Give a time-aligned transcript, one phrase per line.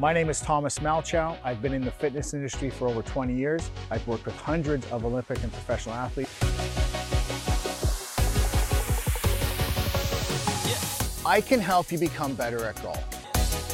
[0.00, 1.36] My name is Thomas Malchow.
[1.42, 3.68] I've been in the fitness industry for over 20 years.
[3.90, 6.32] I've worked with hundreds of Olympic and professional athletes.
[11.26, 13.02] I can help you become better at golf.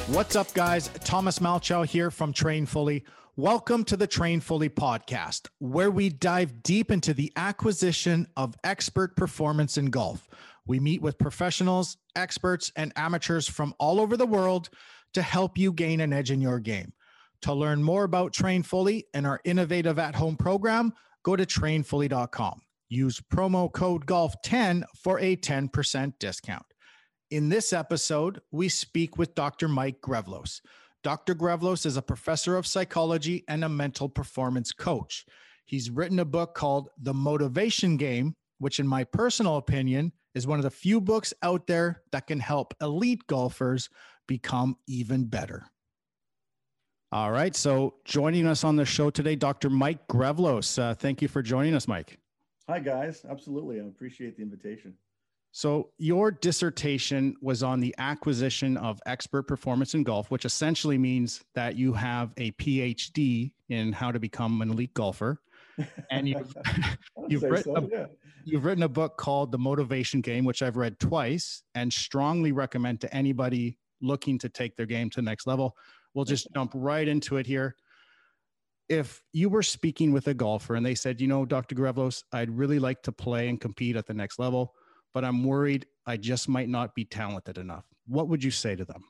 [0.08, 0.88] What's up, guys?
[1.04, 3.04] Thomas Malchow here from Train Fully.
[3.36, 9.14] Welcome to the Train Fully podcast, where we dive deep into the acquisition of expert
[9.14, 10.26] performance in golf.
[10.66, 14.70] We meet with professionals, experts, and amateurs from all over the world
[15.14, 16.92] to help you gain an edge in your game.
[17.42, 22.60] To learn more about Train Fully and our innovative at home program, go to trainfully.com.
[22.88, 26.64] Use promo code GOLF10 for a 10% discount.
[27.30, 29.68] In this episode, we speak with Dr.
[29.68, 30.60] Mike Grevlos.
[31.02, 31.34] Dr.
[31.34, 35.26] Grevlos is a professor of psychology and a mental performance coach.
[35.66, 40.58] He's written a book called The Motivation Game, which, in my personal opinion, is one
[40.58, 43.88] of the few books out there that can help elite golfers
[44.26, 45.66] become even better.
[47.14, 47.54] All right.
[47.54, 49.70] So, joining us on the show today, Dr.
[49.70, 50.80] Mike Grevlos.
[50.80, 52.18] Uh, thank you for joining us, Mike.
[52.68, 53.24] Hi, guys.
[53.28, 53.80] Absolutely.
[53.80, 54.94] I appreciate the invitation.
[55.52, 61.44] So, your dissertation was on the acquisition of expert performance in golf, which essentially means
[61.54, 65.40] that you have a PhD in how to become an elite golfer.
[66.10, 66.56] And you've,
[67.28, 68.06] you've, written so, a, yeah.
[68.44, 73.00] you've written a book called The Motivation Game, which I've read twice and strongly recommend
[73.02, 75.76] to anybody looking to take their game to the next level.
[76.14, 77.74] We'll just jump right into it here.
[78.88, 81.74] If you were speaking with a golfer and they said, you know, Dr.
[81.74, 84.74] Grevlos, I'd really like to play and compete at the next level,
[85.14, 87.86] but I'm worried I just might not be talented enough.
[88.06, 89.04] What would you say to them?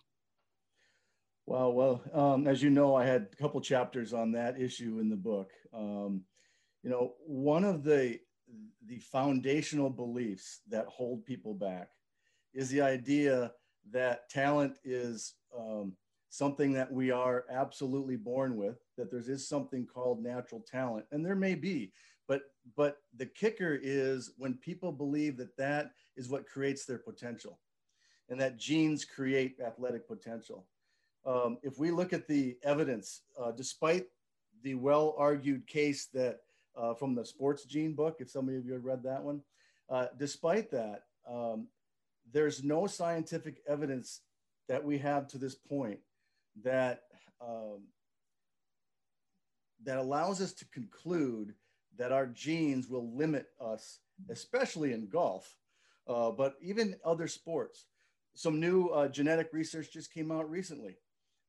[1.46, 5.10] Well, well, um, as you know, I had a couple chapters on that issue in
[5.10, 5.50] the book.
[5.74, 6.22] Um,
[6.82, 8.18] you know, one of the
[8.86, 11.88] the foundational beliefs that hold people back
[12.52, 13.52] is the idea
[13.92, 15.92] that talent is um,
[16.28, 21.24] something that we are absolutely born with that there is something called natural talent and
[21.24, 21.92] there may be
[22.26, 22.42] but
[22.76, 27.58] but the kicker is when people believe that that is what creates their potential
[28.28, 30.66] and that genes create athletic potential.
[31.26, 34.06] Um, if we look at the evidence uh, despite
[34.62, 36.40] the well argued case that
[36.76, 39.40] uh, from the sports gene book if some of you have read that one
[39.88, 41.66] uh, despite that um,
[42.32, 44.20] there's no scientific evidence
[44.68, 46.00] that we have to this point
[46.62, 47.02] that
[47.40, 47.82] um,
[49.84, 51.54] that allows us to conclude
[51.96, 55.56] that our genes will limit us, especially in golf,
[56.08, 57.86] uh, but even other sports.
[58.34, 60.96] Some new uh, genetic research just came out recently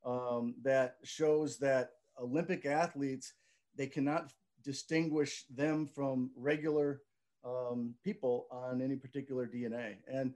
[0.04, 3.32] um, that shows that Olympic athletes
[3.76, 4.32] they cannot
[4.62, 7.02] distinguish them from regular
[7.44, 9.96] um, people on any particular DNA.
[10.08, 10.34] And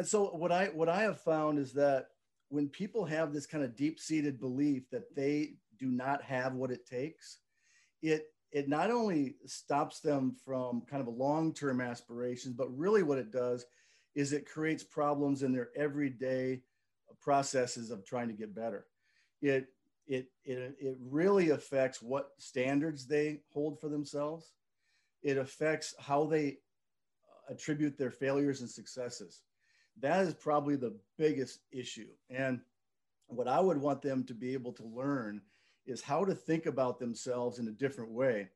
[0.00, 2.06] and so what I what I have found is that
[2.48, 6.86] when people have this kind of deep-seated belief that they do not have what it
[6.86, 7.40] takes,
[8.00, 13.18] it it not only stops them from kind of a long-term aspirations, but really what
[13.18, 13.66] it does
[14.14, 16.62] is it creates problems in their everyday
[17.20, 18.86] processes of trying to get better.
[19.42, 19.66] It
[20.06, 24.54] it it, it really affects what standards they hold for themselves.
[25.22, 26.56] It affects how they
[27.50, 29.42] attribute their failures and successes
[30.00, 32.08] that is probably the biggest issue.
[32.30, 32.60] And
[33.26, 35.42] what I would want them to be able to learn
[35.86, 38.48] is how to think about themselves in a different way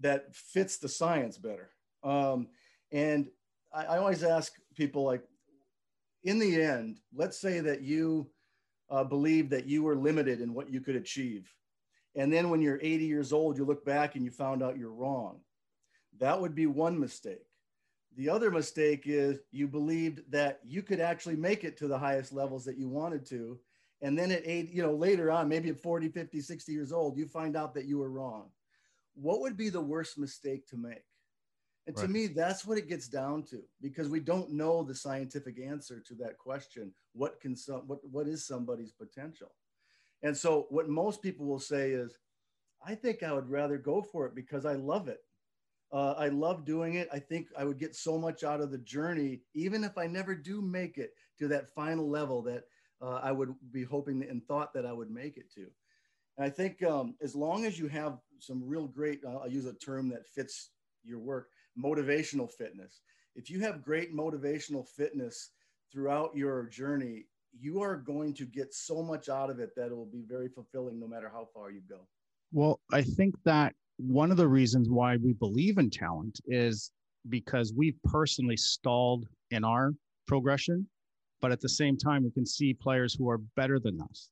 [0.00, 1.70] that fits the science better.
[2.02, 2.48] Um,
[2.92, 3.28] and
[3.72, 5.22] I, I, always ask people, like,
[6.24, 8.30] in the end, let's say that you
[8.90, 11.52] uh, believe that you were limited in what you could achieve.
[12.16, 14.92] And then when you're 80 years old, you look back and you found out you're
[14.92, 15.40] wrong.
[16.18, 17.46] That would be one mistake.
[18.16, 22.32] The other mistake is you believed that you could actually make it to the highest
[22.32, 23.58] levels that you wanted to.
[24.02, 27.16] And then at eight, you know, later on, maybe at 40, 50, 60 years old,
[27.16, 28.50] you find out that you were wrong.
[29.14, 31.04] What would be the worst mistake to make?
[31.86, 32.06] And right.
[32.06, 36.00] to me, that's what it gets down to because we don't know the scientific answer
[36.00, 36.92] to that question.
[37.14, 39.52] What can some, what, what is somebody's potential?
[40.22, 42.18] And so what most people will say is,
[42.86, 45.20] I think I would rather go for it because I love it.
[45.92, 47.08] Uh, I love doing it.
[47.12, 50.34] I think I would get so much out of the journey, even if I never
[50.34, 52.64] do make it to that final level that
[53.02, 55.66] uh, I would be hoping and thought that I would make it to.
[56.36, 59.66] And I think um, as long as you have some real great, uh, I'll use
[59.66, 60.70] a term that fits
[61.04, 61.48] your work,
[61.78, 63.00] motivational fitness.
[63.34, 65.50] If you have great motivational fitness
[65.92, 67.26] throughout your journey,
[67.58, 70.48] you are going to get so much out of it that it will be very
[70.48, 72.06] fulfilling no matter how far you go.
[72.52, 73.74] Well, I think that
[74.06, 76.92] one of the reasons why we believe in talent is
[77.28, 79.92] because we've personally stalled in our
[80.26, 80.86] progression,
[81.40, 84.30] but at the same time, we can see players who are better than us,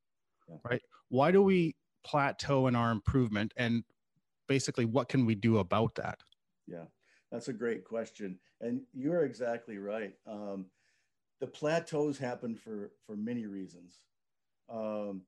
[0.48, 0.56] yeah.
[0.64, 0.80] right?
[1.08, 1.74] why do we
[2.04, 3.82] plateau in our improvement and
[4.46, 6.18] basically what can we do about that
[6.66, 6.84] yeah
[7.30, 10.66] that's a great question and you're exactly right um,
[11.40, 13.98] the plateaus happen for for many reasons
[14.70, 15.22] um,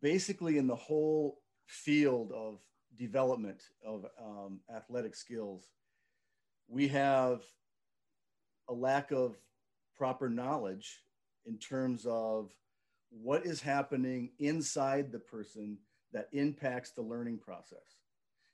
[0.00, 1.38] basically in the whole
[1.72, 2.58] field of
[2.98, 5.68] development of um, athletic skills
[6.68, 7.42] we have
[8.68, 9.36] a lack of
[9.96, 11.00] proper knowledge
[11.44, 12.50] in terms of
[13.10, 15.76] what is happening inside the person
[16.12, 17.98] that impacts the learning process.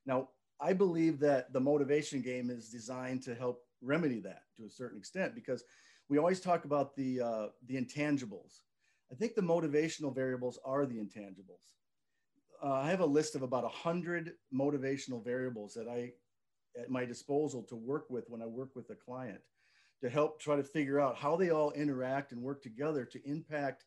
[0.04, 0.30] Now,
[0.60, 4.98] I believe that the motivation game is designed to help remedy that to a certain
[4.98, 5.62] extent because
[6.08, 8.62] we always talk about the uh, the intangibles.
[9.12, 11.77] I think the motivational variables are the intangibles.
[12.62, 16.12] Uh, I have a list of about a hundred motivational variables that I
[16.78, 19.40] at my disposal to work with when I work with a client
[20.00, 23.84] to help try to figure out how they all interact and work together to impact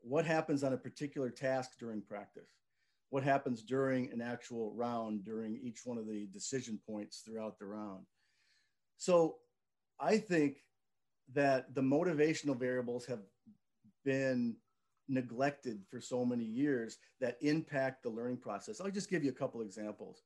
[0.00, 2.48] what happens on a particular task during practice,
[3.10, 7.66] what happens during an actual round, during each one of the decision points throughout the
[7.66, 8.04] round.
[8.96, 9.36] So
[10.00, 10.58] I think
[11.34, 13.20] that the motivational variables have
[14.04, 14.56] been
[15.08, 18.80] neglected for so many years that impact the learning process.
[18.80, 20.22] I'll just give you a couple examples.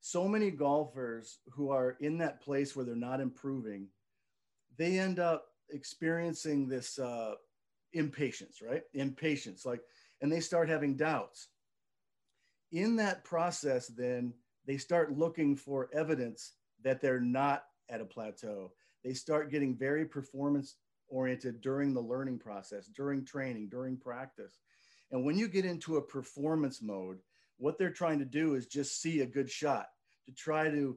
[0.00, 3.88] So many golfers who are in that place where they're not improving
[4.76, 7.34] they end up experiencing this uh,
[7.92, 8.82] impatience, right?
[8.94, 9.80] Impatience, like,
[10.20, 11.48] and they start having doubts.
[12.72, 14.32] In that process, then
[14.66, 16.52] they start looking for evidence
[16.82, 18.72] that they're not at a plateau.
[19.04, 20.76] They start getting very performance
[21.12, 24.58] oriented during the learning process, during training, during practice.
[25.10, 27.18] And when you get into a performance mode,
[27.58, 29.86] what they're trying to do is just see a good shot
[30.26, 30.96] to try to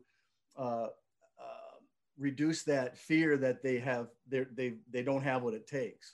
[0.57, 0.87] uh,
[2.17, 6.13] reduce that fear that they have they they don't have what it takes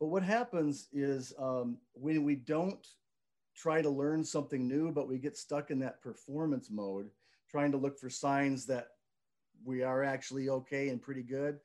[0.00, 2.88] but what happens is um, when we don't
[3.56, 7.08] try to learn something new but we get stuck in that performance mode
[7.48, 8.88] trying to look for signs that
[9.64, 11.60] we are actually okay and pretty good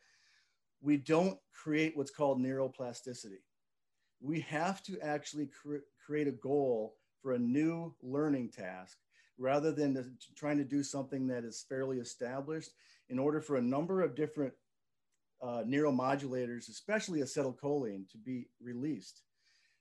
[0.81, 3.39] we don't create what's called neuroplasticity
[4.21, 8.97] we have to actually cre- create a goal for a new learning task
[9.37, 12.71] rather than trying to do something that is fairly established
[13.09, 14.53] in order for a number of different
[15.41, 19.21] uh, neuromodulators, especially acetylcholine, to be released.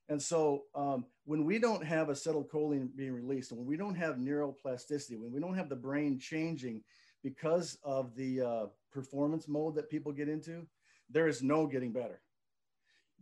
[0.08, 4.16] And so um, when we don't have acetylcholine being released, and when we don't have
[4.16, 6.82] neuroplasticity, when we don't have the brain changing
[7.24, 10.66] because of the uh, performance mode that people get into,
[11.10, 12.20] there is no getting better.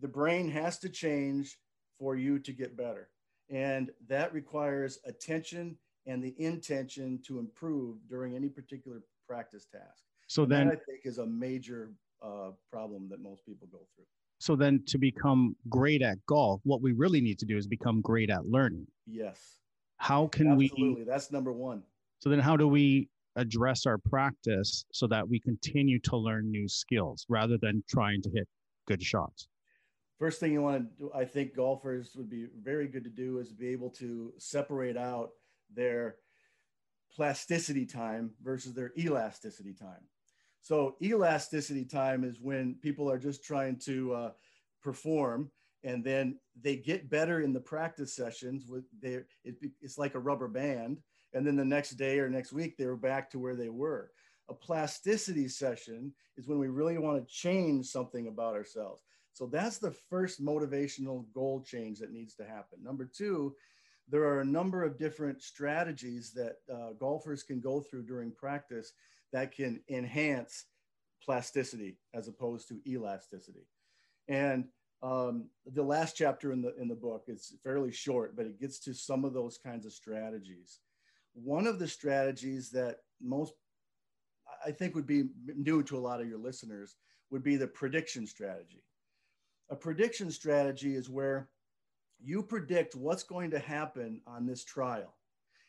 [0.00, 1.58] The brain has to change
[1.98, 3.08] for you to get better.
[3.50, 5.76] And that requires attention
[6.06, 10.04] and the intention to improve during any particular practice task.
[10.26, 11.92] So then, I think is a major
[12.22, 14.06] uh, problem that most people go through.
[14.38, 18.00] So then, to become great at golf, what we really need to do is become
[18.00, 18.87] great at learning.
[19.06, 19.58] Yes.
[19.98, 20.64] How can Absolutely.
[20.64, 20.70] we?
[20.70, 21.82] Absolutely, that's number one.
[22.20, 26.69] So then, how do we address our practice so that we continue to learn new
[26.69, 28.48] skills rather than trying to hit
[28.86, 29.48] good shots?
[30.19, 33.38] First thing you want to do, I think golfers would be very good to do
[33.38, 35.31] is be able to separate out
[35.75, 36.16] their
[37.14, 40.02] plasticity time versus their elasticity time.
[40.62, 44.30] So elasticity time is when people are just trying to uh,
[44.82, 45.50] perform
[45.84, 50.20] and then they get better in the practice sessions with their it, it's like a
[50.20, 50.99] rubber band.
[51.35, 54.11] And then the next day or next week they were back to where they were.
[54.49, 59.02] A plasticity session is when we really want to change something about ourselves.
[59.32, 62.82] So that's the first motivational goal change that needs to happen.
[62.82, 63.54] Number two
[64.09, 68.92] there are a number of different strategies that uh, golfers can go through during practice
[69.32, 70.66] that can enhance
[71.25, 73.66] plasticity as opposed to elasticity.
[74.28, 74.66] And
[75.04, 78.78] um, the last chapter in the in the book is fairly short, but it gets
[78.80, 80.78] to some of those kinds of strategies.
[81.34, 83.52] One of the strategies that most
[84.64, 86.96] I think would be new to a lot of your listeners
[87.30, 88.82] would be the prediction strategy.
[89.70, 91.50] A prediction strategy is where
[92.23, 95.14] you predict what's going to happen on this trial.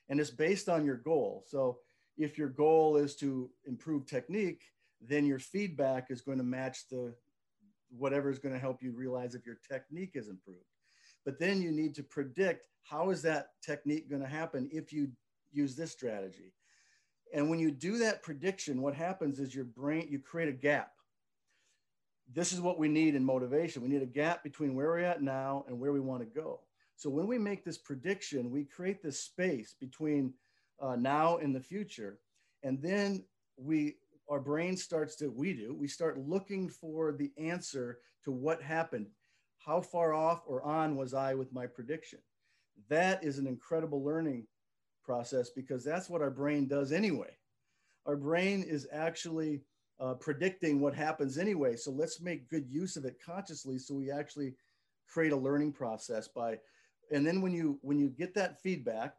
[0.07, 1.43] And it's based on your goal.
[1.47, 1.79] So
[2.17, 4.61] if your goal is to improve technique,
[5.01, 7.13] then your feedback is going to match the
[7.97, 10.59] whatever is going to help you realize if your technique is improved.
[11.23, 15.09] But then you need to predict how is that technique going to happen if you
[15.51, 16.53] use this strategy.
[17.33, 20.91] And when you do that prediction, what happens is your brain, you create a gap
[22.33, 23.81] this is what we need in motivation.
[23.81, 26.61] We need a gap between where we're at now and where we want to go.
[26.95, 30.33] So when we make this prediction, we create this space between
[30.79, 32.17] uh, now and the future,
[32.63, 33.23] and then
[33.57, 33.97] we
[34.29, 39.07] our brain starts to we do we start looking for the answer to what happened.
[39.57, 42.19] how far off or on was I with my prediction?
[42.89, 44.47] That is an incredible learning
[45.03, 47.37] process because that's what our brain does anyway.
[48.05, 49.61] Our brain is actually
[49.99, 51.75] uh, predicting what happens anyway.
[51.75, 54.55] So let's make good use of it consciously so we actually
[55.07, 56.59] create a learning process by
[57.11, 59.15] and then when you when you get that feedback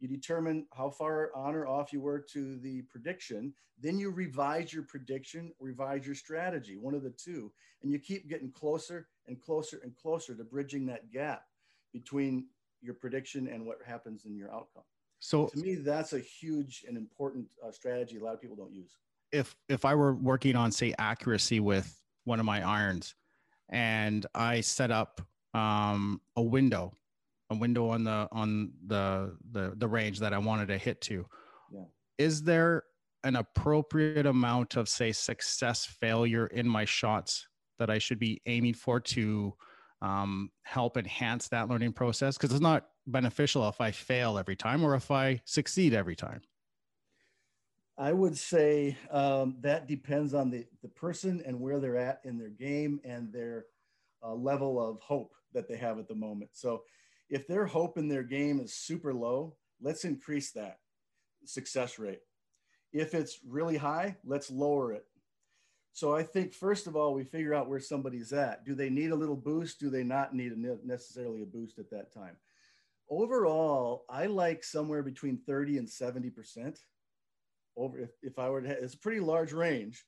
[0.00, 4.72] you determine how far on or off you were to the prediction then you revise
[4.72, 7.50] your prediction revise your strategy one of the two.
[7.82, 11.44] And you keep getting closer and closer and closer to bridging that gap
[11.92, 12.46] between
[12.82, 14.82] your prediction and what happens in your outcome.
[15.18, 18.72] So to me that's a huge and important uh, strategy a lot of people don't
[18.72, 18.96] use.
[19.32, 23.14] If if i were working on say accuracy with one of my irons
[23.70, 25.20] and i set up
[25.54, 26.92] um, a window
[27.50, 31.26] a window on the on the the the range that I wanted to hit to.
[31.72, 31.84] Yeah.
[32.18, 32.84] Is there
[33.24, 37.46] an appropriate amount of say success failure in my shots
[37.78, 39.54] that I should be aiming for to
[40.00, 42.36] um, help enhance that learning process?
[42.36, 46.40] Because it's not beneficial if I fail every time or if I succeed every time.
[47.98, 52.38] I would say um, that depends on the, the person and where they're at in
[52.38, 53.66] their game and their
[54.22, 56.50] uh, level of hope that they have at the moment.
[56.54, 56.82] So
[57.30, 60.78] if their hope in their game is super low, let's increase that
[61.44, 62.20] success rate.
[62.92, 65.06] If it's really high, let's lower it.
[65.92, 68.64] So I think first of all, we figure out where somebody's at.
[68.64, 69.80] Do they need a little boost?
[69.80, 72.36] Do they not need a, necessarily a boost at that time?
[73.08, 76.78] Overall, I like somewhere between 30 and 70%
[77.76, 80.04] over if, if I were to, it's a pretty large range.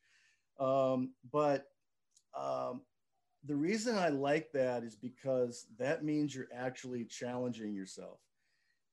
[0.60, 1.66] Um, but
[2.38, 2.82] um,
[3.44, 8.20] the reason I like that is because that means you're actually challenging yourself.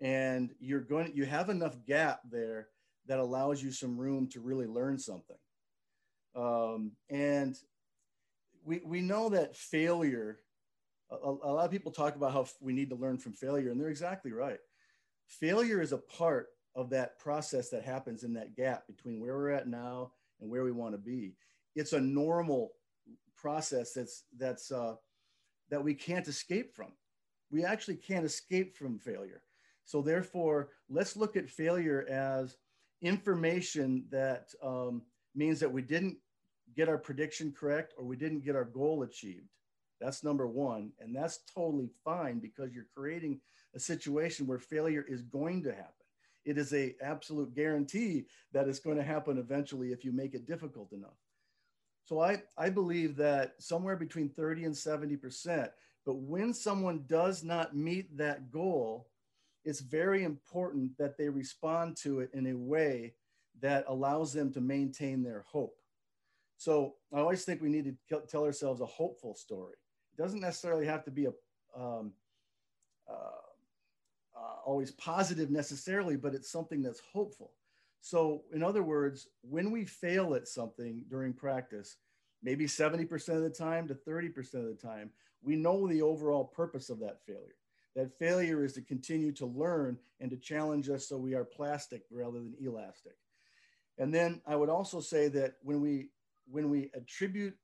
[0.01, 2.70] And you're going you have enough gap there
[3.08, 5.36] that allows you some room to really learn something.
[6.36, 7.56] Um, and
[8.63, 10.39] we, we know that failure
[11.12, 13.79] a, a lot of people talk about how we need to learn from failure and
[13.79, 14.60] they're exactly right.
[15.27, 19.50] Failure is a part of that process that happens in that gap between where we're
[19.50, 21.34] at now and where we want to be.
[21.75, 22.72] It's a normal
[23.41, 24.96] process that's that's uh,
[25.69, 26.91] that we can't escape from.
[27.51, 29.41] We actually can't escape from failure.
[29.86, 32.55] So therefore, let's look at failure as
[33.01, 35.01] information that um,
[35.36, 36.17] means that we didn't
[36.75, 39.50] get our prediction correct or we didn't get our goal achieved.
[40.00, 43.41] That's number one, and that's totally fine because you're creating
[43.75, 45.93] a situation where failure is going to happen.
[46.46, 50.48] It is a absolute guarantee that it's going to happen eventually if you make it
[50.48, 51.17] difficult enough.
[52.09, 55.69] So I, I believe that somewhere between 30 and 70%.
[56.07, 59.09] But when someone does not meet that goal,
[59.63, 63.13] it's very important that they respond to it in a way
[63.61, 65.77] that allows them to maintain their hope.
[66.57, 69.75] So I always think we need to tell ourselves a hopeful story.
[70.11, 72.13] It doesn't necessarily have to be a um,
[73.07, 73.13] uh,
[74.35, 77.51] uh, always positive necessarily, but it's something that's hopeful.
[78.01, 81.98] So, in other words, when we fail at something during practice,
[82.41, 86.89] maybe 70% of the time to 30% of the time, we know the overall purpose
[86.89, 87.56] of that failure.
[87.96, 92.03] That failure is to continue to learn and to challenge us so we are plastic
[92.12, 93.18] rather than elastic.
[93.98, 96.10] And then I would also say that when we
[96.50, 97.56] when we attribute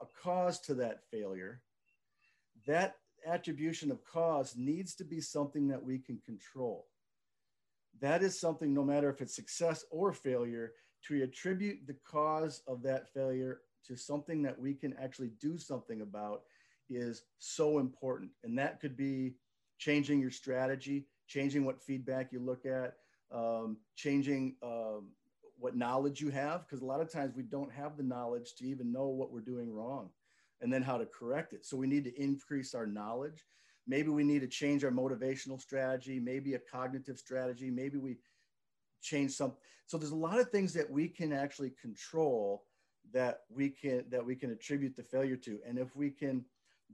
[0.00, 1.60] a cause to that failure,
[2.66, 2.96] that
[3.26, 6.86] attribution of cause needs to be something that we can control
[8.00, 10.72] that is something, no matter if it's success or failure,
[11.08, 16.02] to attribute the cause of that failure to something that we can actually do something
[16.02, 16.42] about
[16.88, 18.30] is so important.
[18.44, 19.34] And that could be
[19.78, 22.94] changing your strategy, changing what feedback you look at,
[23.32, 25.08] um, changing um,
[25.58, 28.66] what knowledge you have, because a lot of times we don't have the knowledge to
[28.66, 30.10] even know what we're doing wrong
[30.60, 31.64] and then how to correct it.
[31.64, 33.44] So we need to increase our knowledge.
[33.86, 38.16] Maybe we need to change our motivational strategy, maybe a cognitive strategy, maybe we
[39.02, 39.54] change some.
[39.86, 42.64] So there's a lot of things that we can actually control
[43.12, 45.58] that we can that we can attribute the failure to.
[45.66, 46.44] And if we can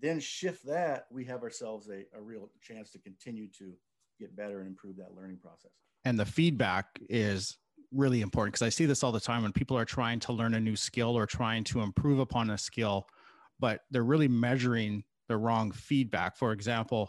[0.01, 3.75] then shift that, we have ourselves a, a real chance to continue to
[4.19, 5.71] get better and improve that learning process.
[6.05, 7.59] And the feedback is
[7.93, 10.55] really important because I see this all the time when people are trying to learn
[10.55, 13.07] a new skill or trying to improve upon a skill,
[13.59, 16.37] but they're really measuring the wrong feedback.
[16.37, 17.09] For example,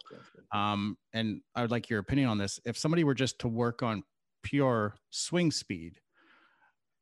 [0.53, 2.59] um, and I would like your opinion on this.
[2.65, 4.03] If somebody were just to work on
[4.43, 5.99] pure swing speed,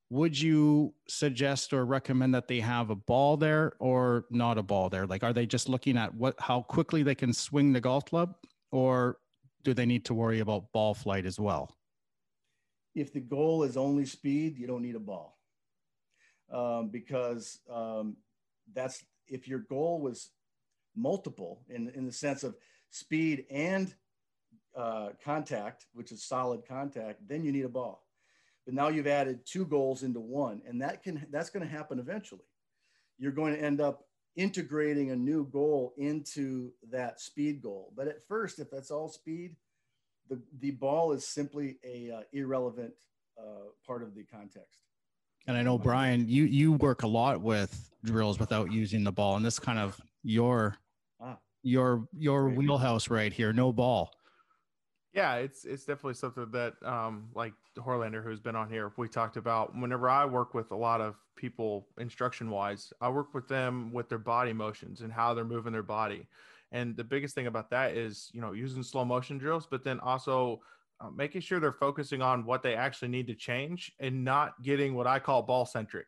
[0.09, 4.89] would you suggest or recommend that they have a ball there or not a ball
[4.89, 5.05] there?
[5.05, 8.35] Like, are they just looking at what how quickly they can swing the golf club,
[8.71, 9.17] or
[9.63, 11.75] do they need to worry about ball flight as well?
[12.95, 15.37] If the goal is only speed, you don't need a ball,
[16.51, 18.15] um, because um,
[18.73, 20.29] that's if your goal was
[20.97, 22.55] multiple in, in the sense of
[22.89, 23.93] speed and
[24.75, 28.03] uh, contact, which is solid contact, then you need a ball.
[28.65, 31.99] But now you've added two goals into one, and that can that's going to happen
[31.99, 32.41] eventually.
[33.17, 34.03] You're going to end up
[34.35, 37.91] integrating a new goal into that speed goal.
[37.95, 39.55] But at first, if that's all speed,
[40.29, 42.93] the, the ball is simply a uh, irrelevant
[43.39, 44.83] uh, part of the context.
[45.47, 49.37] And I know Brian, you you work a lot with drills without using the ball,
[49.37, 50.77] and this kind of your
[51.67, 53.53] your your wheelhouse right here.
[53.53, 54.11] No ball.
[55.13, 59.37] Yeah, it's it's definitely something that um, like Horlander, who's been on here, we talked
[59.37, 59.75] about.
[59.75, 64.09] Whenever I work with a lot of people instruction wise, I work with them with
[64.09, 66.27] their body motions and how they're moving their body.
[66.71, 69.99] And the biggest thing about that is, you know, using slow motion drills, but then
[70.01, 70.61] also
[70.99, 74.93] uh, making sure they're focusing on what they actually need to change and not getting
[74.93, 76.07] what I call ball centric.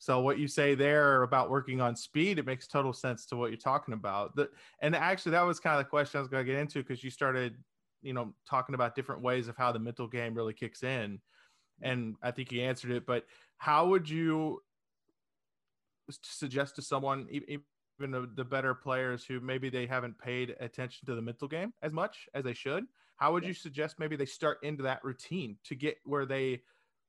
[0.00, 3.50] So what you say there about working on speed, it makes total sense to what
[3.50, 4.34] you're talking about.
[4.34, 4.48] The,
[4.80, 7.04] and actually, that was kind of the question I was going to get into because
[7.04, 7.56] you started,
[8.00, 11.20] you know, talking about different ways of how the mental game really kicks in,
[11.82, 13.04] and I think you answered it.
[13.04, 13.26] But
[13.58, 14.62] how would you
[16.10, 21.14] suggest to someone, even the, the better players who maybe they haven't paid attention to
[21.14, 22.84] the mental game as much as they should?
[23.16, 26.62] How would you suggest maybe they start into that routine to get where they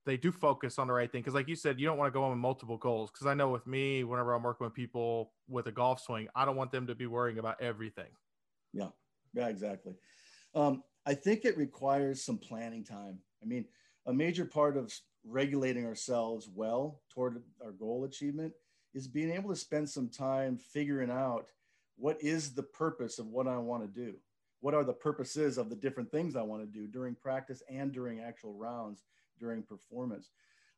[0.05, 1.21] they do focus on the right thing?
[1.21, 3.11] Because like you said, you don't want to go on with multiple goals.
[3.11, 6.45] Because I know with me, whenever I'm working with people with a golf swing, I
[6.45, 8.09] don't want them to be worrying about everything.
[8.73, 8.89] Yeah,
[9.33, 9.93] yeah, exactly.
[10.55, 13.19] Um, I think it requires some planning time.
[13.41, 13.65] I mean,
[14.05, 14.93] a major part of
[15.25, 18.53] regulating ourselves well toward our goal achievement
[18.93, 21.47] is being able to spend some time figuring out
[21.95, 24.15] what is the purpose of what I want to do
[24.61, 27.91] what are the purposes of the different things I want to do during practice and
[27.91, 29.03] during actual rounds
[29.41, 30.29] during performance.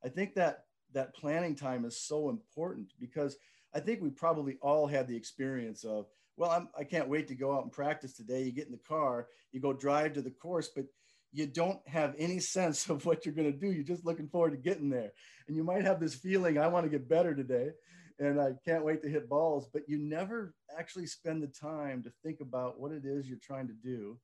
[0.04, 3.38] I think that that planning time is so important because
[3.74, 6.06] I think we probably all had the experience of,
[6.38, 8.44] well, I'm, I can not wait to go out and practice today.
[8.44, 10.86] You get in the car, you go drive to the course, but
[11.32, 13.72] you don't have any sense of what you're going to do.
[13.72, 15.12] You're just looking forward to getting there.
[15.48, 17.72] And you might have this feeling, I want to get better today
[18.20, 19.68] and I can't wait to hit balls.
[19.72, 23.68] But you never actually spend the time to think about what it is you're trying
[23.68, 24.18] to do,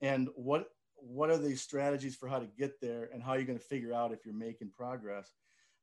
[0.00, 3.58] and what what are the strategies for how to get there, and how you're going
[3.58, 5.32] to figure out if you're making progress.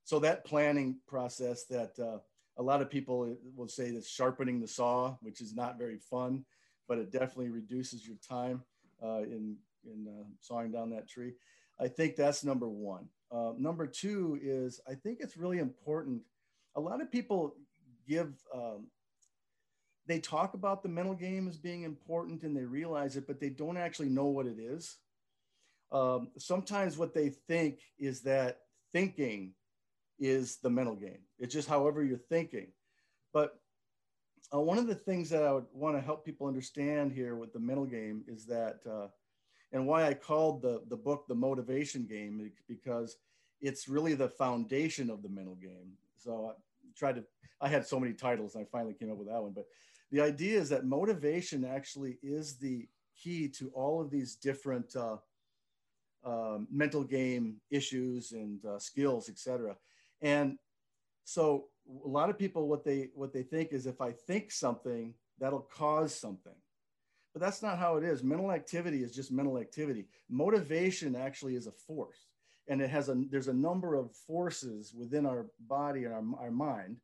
[0.04, 2.19] So that planning process that uh,
[2.58, 6.45] a lot of people will say that's sharpening the saw, which is not very fun,
[6.88, 8.63] but it definitely reduces your time
[9.02, 11.34] uh, in in uh, sawing down that tree.
[11.80, 13.08] I think that's number one.
[13.32, 16.21] Uh, number two is I think it's really important
[16.76, 17.56] a lot of people
[18.08, 18.88] give um,
[20.07, 23.49] they talk about the mental game as being important and they realize it but they
[23.49, 24.97] don't actually know what it is.
[25.91, 28.59] Um, sometimes what they think is that
[28.91, 29.53] thinking
[30.19, 31.19] is the mental game.
[31.39, 32.67] It's just however you're thinking.
[33.31, 33.59] But
[34.53, 37.53] uh, one of the things that i would want to help people understand here with
[37.53, 39.07] the mental game is that uh,
[39.71, 43.17] and why i called the, the book the motivation game because
[43.63, 45.93] it's really the foundation of the mental game.
[46.17, 46.53] So I
[46.97, 47.23] tried to,
[47.61, 49.53] I had so many titles I finally came up with that one.
[49.53, 49.65] But
[50.13, 52.88] the idea is that motivation actually is the
[53.21, 55.17] key to all of these different uh,
[56.23, 59.76] um, mental game issues and uh, skills, etc.
[60.21, 60.60] And
[61.23, 61.65] so
[62.06, 65.67] a lot of people, what they what they think is if I think something, that'll
[65.76, 66.54] cause something.
[67.34, 68.23] But that's not how it is.
[68.23, 70.06] Mental activity is just mental activity.
[70.30, 72.28] Motivation actually is a force
[72.67, 76.52] and it has a there's a number of forces within our body and our, our
[76.52, 76.97] mind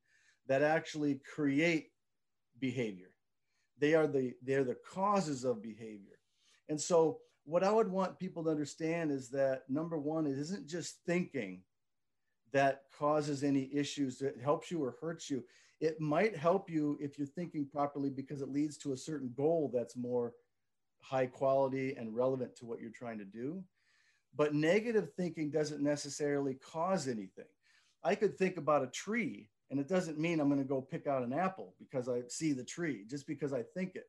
[0.48, 1.88] that actually create
[2.60, 3.12] behavior.
[3.80, 6.20] They are the they're the causes of behavior.
[6.68, 10.68] And so what i would want people to understand is that number one it isn't
[10.68, 11.64] just thinking
[12.52, 15.44] that causes any issues that helps you or hurts you.
[15.80, 19.72] It might help you if you're thinking properly because it leads to a certain goal
[19.74, 20.34] that's more
[21.02, 23.64] high quality and relevant to what you're trying to do.
[24.36, 27.46] But negative thinking doesn't necessarily cause anything.
[28.04, 31.08] I could think about a tree, and it doesn't mean I'm going to go pick
[31.08, 34.06] out an apple because I see the tree, just because I think it.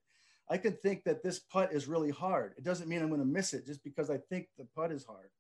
[0.49, 2.55] I could think that this putt is really hard.
[2.59, 5.05] It doesn't mean I'm going to miss it just because I think the putt is
[5.05, 5.31] hard.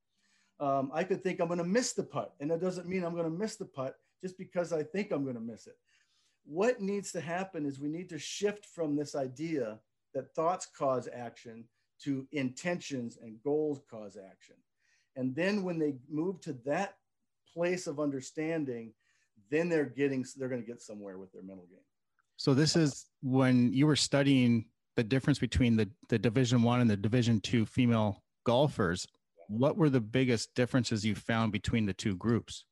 [0.61, 3.15] Um, I could think I'm going to miss the putt, and it doesn't mean I'm
[3.15, 5.77] going to miss the putt just because I think I'm going to miss it.
[6.45, 9.79] What needs to happen is we need to shift from this idea
[10.15, 11.65] that thoughts cause action
[12.03, 14.57] to intentions and goals cause action.
[15.17, 16.97] And then when they move to that
[17.53, 18.93] place of understanding,
[19.51, 21.85] then they're getting they're going to get somewhere with their mental game.
[22.37, 26.91] So this is when you were studying the difference between the, the division one and
[26.91, 29.07] the division two female golfers.
[29.49, 32.65] What were the biggest differences you found between the two groups?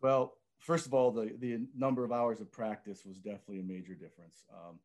[0.00, 3.94] Well, first of all, the, the number of hours of practice was definitely a major
[3.94, 4.44] difference.
[4.52, 4.78] Um,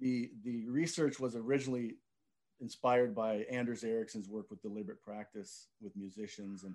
[0.00, 1.96] the the research was originally
[2.60, 6.74] inspired by Anders Ericsson's work with deliberate practice with musicians and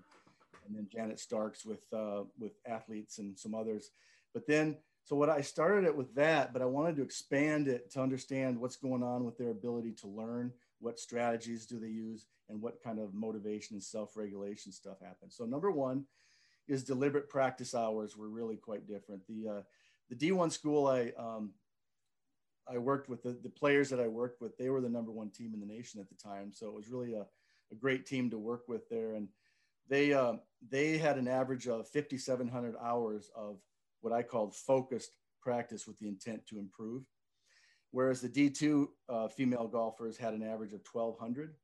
[0.66, 3.92] and then Janet Starkes with uh, with athletes and some others.
[4.34, 7.92] But then, so what I started it with that, but I wanted to expand it
[7.92, 12.26] to understand what's going on with their ability to learn, what strategies do they use,
[12.50, 15.36] and what kind of motivation and self-regulation stuff happens.
[15.36, 16.06] So number one
[16.68, 19.24] is deliberate practice hours were really quite different.
[19.28, 19.62] The uh,
[20.10, 21.52] the D1 school I um,
[22.72, 25.30] I worked with the, the players that I worked with, they were the number one
[25.30, 26.52] team in the nation at the time.
[26.54, 27.26] So it was really a,
[27.72, 29.16] a great team to work with there.
[29.16, 29.28] And
[29.90, 30.34] they, uh,
[30.70, 33.58] they had an average of 5,700 hours of
[34.02, 37.04] what I called focused practice with the intent to improve.
[37.92, 41.56] Whereas the D2 uh, female golfers had an average of 1,200.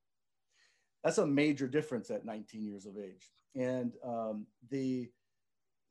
[1.03, 3.29] That's a major difference at 19 years of age.
[3.55, 5.09] And um, the,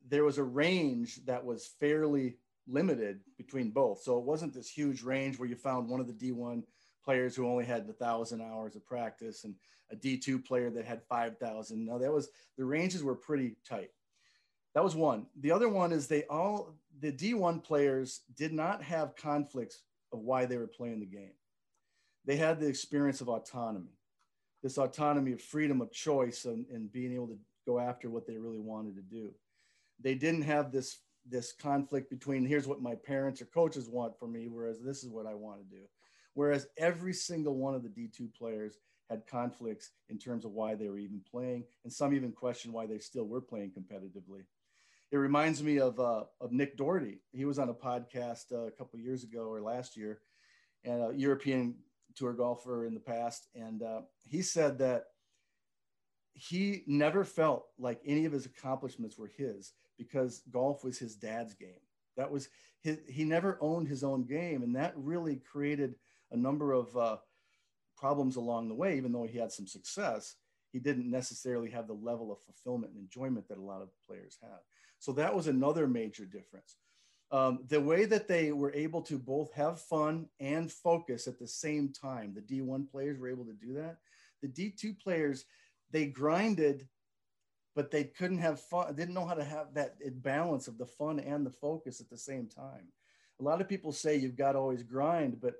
[0.09, 4.03] there was a range that was fairly limited between both.
[4.03, 6.63] So it wasn't this huge range where you found one of the D1
[7.05, 9.55] players who only had a thousand hours of practice and
[9.91, 11.85] a D2 player that had 5,000.
[11.85, 13.91] No, that was the ranges were pretty tight.
[14.75, 15.27] That was one.
[15.41, 20.47] The other one is they all, the D1 players did not have conflicts of why
[20.47, 21.35] they were playing the game.
[22.25, 23.99] They had the experience of autonomy,
[24.63, 28.39] this autonomy of freedom of choice and, and being able to go after what they
[28.39, 29.31] really wanted to do.
[30.01, 34.29] They didn't have this this conflict between here's what my parents or coaches want for
[34.29, 35.83] me, whereas this is what I want to do.
[36.35, 40.89] Whereas every single one of the D2 players had conflicts in terms of why they
[40.89, 44.45] were even playing, and some even questioned why they still were playing competitively.
[45.11, 47.19] It reminds me of, uh, of Nick Dougherty.
[47.33, 50.21] He was on a podcast uh, a couple years ago or last year,
[50.85, 51.77] and a European
[52.17, 53.49] tour golfer in the past.
[53.55, 55.05] And uh, he said that
[56.33, 61.55] he never felt like any of his accomplishments were his because golf was his dad's
[61.55, 61.71] game.
[62.17, 62.49] That was
[62.83, 64.63] his, he never owned his own game.
[64.63, 65.95] And that really created
[66.35, 67.17] a number of uh,
[67.97, 68.97] problems along the way.
[68.97, 70.37] Even though he had some success,
[70.73, 74.37] he didn't necessarily have the level of fulfillment and enjoyment that a lot of players
[74.43, 74.61] have.
[74.99, 76.77] So that was another major difference.
[77.31, 81.49] Um, the way that they were able to both have fun and focus at the
[81.49, 83.97] same time, the D1 players were able to do that.
[84.43, 85.47] The D2 players,
[85.91, 86.89] they grinded
[87.75, 91.19] but they couldn't have fun didn't know how to have that balance of the fun
[91.19, 92.89] and the focus at the same time
[93.41, 95.55] a lot of people say you've got to always grind but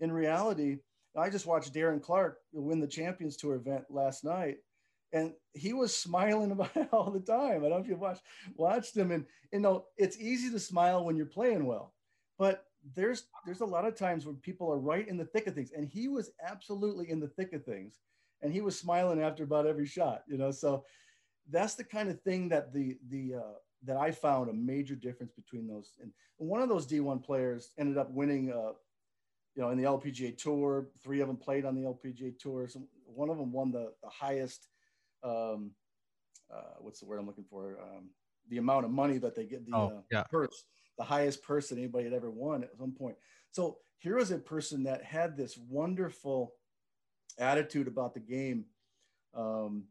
[0.00, 0.78] in reality
[1.16, 4.56] i just watched darren Clarke win the champions tour event last night
[5.12, 8.22] and he was smiling about it all the time i don't know if you watched
[8.56, 11.94] watched him and you know it's easy to smile when you're playing well
[12.38, 15.54] but there's there's a lot of times when people are right in the thick of
[15.54, 18.00] things and he was absolutely in the thick of things
[18.42, 20.84] and he was smiling after about every shot you know so
[21.50, 25.32] that's the kind of thing that the the uh, that I found a major difference
[25.32, 25.92] between those.
[26.00, 28.72] And one of those D1 players ended up winning, uh,
[29.58, 30.86] you know, in the LPGA Tour.
[31.02, 32.68] Three of them played on the LPGA Tour.
[32.68, 34.68] So one of them won the, the highest,
[35.24, 35.72] um,
[36.48, 37.76] uh, what's the word I'm looking for?
[37.82, 38.10] Um,
[38.48, 40.22] the amount of money that they get, the oh, uh, yeah.
[40.30, 40.64] purse,
[40.96, 43.16] the highest purse that anybody had ever won at some point.
[43.50, 46.52] So here was a person that had this wonderful
[47.36, 48.66] attitude about the game.
[49.34, 49.86] Um,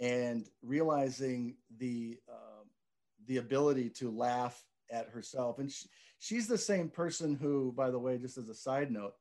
[0.00, 2.64] and realizing the uh,
[3.26, 4.60] the ability to laugh
[4.92, 5.58] at herself.
[5.58, 9.14] And she, she's the same person who by the way just as a side note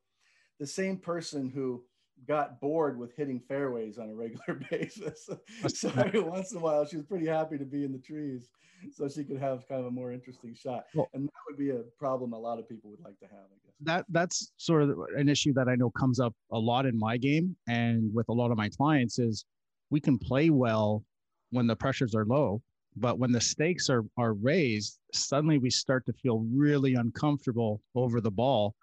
[0.60, 1.84] the same person who
[2.28, 5.28] got bored with hitting fairways on a regular basis.
[5.74, 8.50] So every once in a while she was pretty happy to be in the trees
[8.92, 10.86] so she could have kind of a more interesting shot.
[10.94, 13.46] Well, and that would be a problem a lot of people would like to have
[13.46, 13.74] i guess.
[13.82, 17.18] That that's sort of an issue that i know comes up a lot in my
[17.18, 19.46] game and with a lot of my clients is
[19.90, 21.04] we can play well
[21.50, 22.62] when the pressures are low
[22.96, 28.22] but when the stakes are are raised suddenly we start to feel really uncomfortable over
[28.22, 28.76] the ball.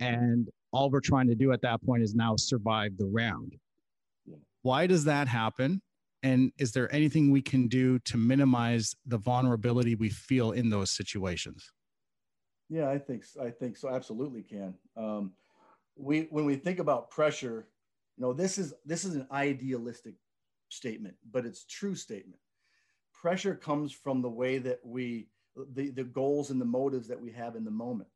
[0.00, 3.54] And all we're trying to do at that point is now survive the round.
[4.62, 5.80] Why does that happen?
[6.22, 10.90] And is there anything we can do to minimize the vulnerability we feel in those
[10.90, 11.70] situations?
[12.70, 15.32] Yeah i think i think so absolutely can um,
[15.96, 17.68] we when we think about pressure
[18.16, 20.14] you know this is this is an idealistic
[20.74, 22.40] statement, but it's true statement.
[23.24, 25.28] Pressure comes from the way that we,
[25.72, 28.10] the, the goals and the motives that we have in the moment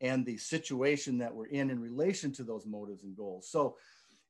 [0.00, 3.48] and the situation that we're in in relation to those motives and goals.
[3.48, 3.76] So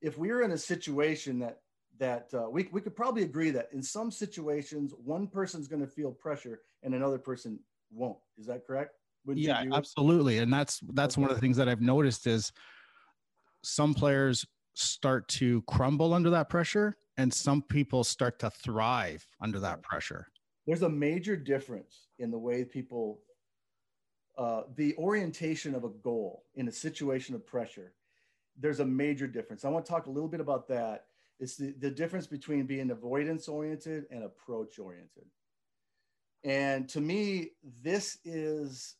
[0.03, 1.61] if we're in a situation that
[1.99, 5.89] that uh, we, we could probably agree that in some situations one person's going to
[5.89, 7.59] feel pressure and another person
[7.91, 11.23] won't is that correct Wouldn't yeah absolutely and that's that's okay.
[11.23, 12.53] one of the things that i've noticed is
[13.65, 14.47] some players
[14.79, 20.27] start to crumble under that pressure and some people start to thrive under that pressure
[20.67, 23.21] there's a major difference in the way people
[24.39, 27.93] uh, the orientation of a goal in a situation of pressure,
[28.57, 29.65] there's a major difference.
[29.65, 31.07] I want to talk a little bit about that.
[31.41, 35.25] It's the, the difference between being avoidance oriented and approach oriented.
[36.45, 37.51] And to me,
[37.83, 38.95] this is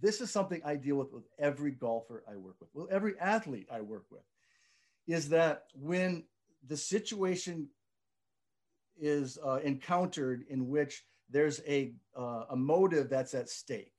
[0.00, 3.68] this is something I deal with with every golfer I work with, with every athlete
[3.72, 4.22] I work with,
[5.06, 6.24] is that when
[6.66, 7.68] the situation
[9.00, 13.92] is uh, encountered in which there's a, uh, a motive that's at stake.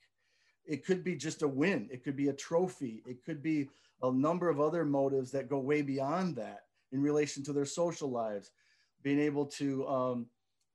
[0.66, 3.70] It could be just a win, it could be a trophy, it could be
[4.02, 8.10] a number of other motives that go way beyond that in relation to their social
[8.10, 8.52] lives,
[9.04, 10.26] being able to um,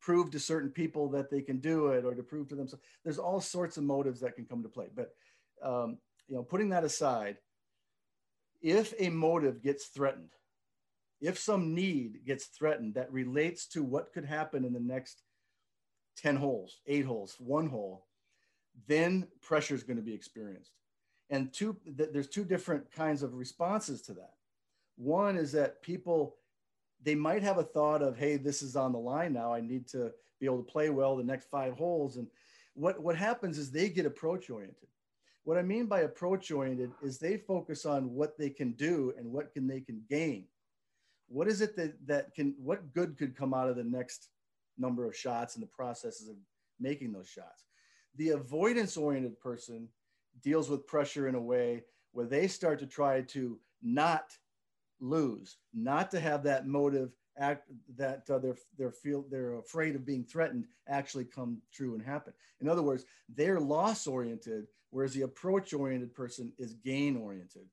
[0.01, 2.85] prove to certain people that they can do it or to prove to themselves.
[3.05, 4.87] There's all sorts of motives that can come to play.
[4.95, 5.15] But
[5.63, 7.37] um, you know, putting that aside,
[8.61, 10.31] if a motive gets threatened,
[11.21, 15.23] if some need gets threatened that relates to what could happen in the next
[16.17, 18.07] 10 holes, eight holes, one hole,
[18.87, 20.73] then pressure is going to be experienced.
[21.29, 24.35] And two, th- there's two different kinds of responses to that.
[24.97, 26.37] One is that people,
[27.03, 29.53] they might have a thought of, hey, this is on the line now.
[29.53, 32.17] I need to be able to play well the next five holes.
[32.17, 32.27] And
[32.75, 34.89] what, what happens is they get approach oriented.
[35.51, 39.33] What I mean by approach oriented is they focus on what they can do and
[39.33, 40.45] what can they can gain.
[41.27, 44.29] What is it that, that can, what good could come out of the next
[44.79, 46.37] number of shots and the processes of
[46.79, 47.65] making those shots.
[48.15, 49.89] The avoidance oriented person
[50.41, 51.83] deals with pressure in a way
[52.13, 54.27] where they start to try to not
[55.01, 60.07] lose, not to have that motive act that uh, they're they're feel they're afraid of
[60.07, 62.33] being threatened actually come true and happen.
[62.61, 67.67] In other words, they're loss oriented, whereas the approach oriented person is gain oriented.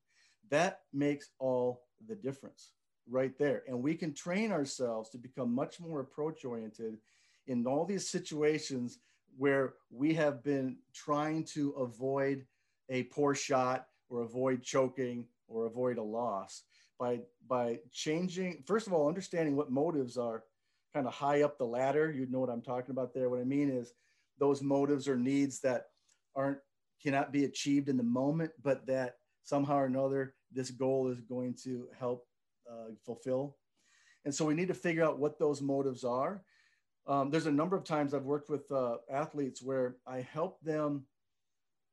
[0.49, 2.71] That makes all the difference
[3.09, 3.63] right there.
[3.67, 6.97] And we can train ourselves to become much more approach oriented
[7.47, 8.99] in all these situations
[9.37, 12.45] where we have been trying to avoid
[12.89, 16.63] a poor shot or avoid choking or avoid a loss
[16.99, 20.43] by by changing first of all understanding what motives are
[20.93, 23.43] kind of high up the ladder you know what i'm talking about there what i
[23.43, 23.93] mean is
[24.39, 25.87] those motives or needs that
[26.35, 26.59] aren't
[27.01, 31.55] cannot be achieved in the moment but that somehow or another this goal is going
[31.63, 32.25] to help
[32.69, 33.57] uh, fulfill.
[34.25, 36.43] And so we need to figure out what those motives are.
[37.07, 41.05] Um, there's a number of times I've worked with uh, athletes where I help them.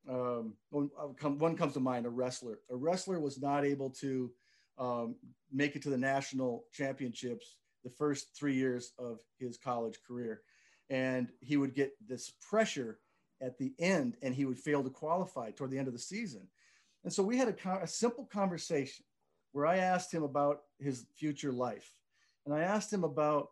[0.09, 2.59] Um, one comes to mind, a wrestler.
[2.69, 4.31] A wrestler was not able to
[4.77, 5.15] um,
[5.51, 10.41] make it to the national championships the first three years of his college career.
[10.89, 12.99] And he would get this pressure
[13.41, 16.47] at the end and he would fail to qualify toward the end of the season.
[17.03, 19.05] And so we had a, a simple conversation
[19.51, 21.93] where I asked him about his future life.
[22.45, 23.49] And I asked him about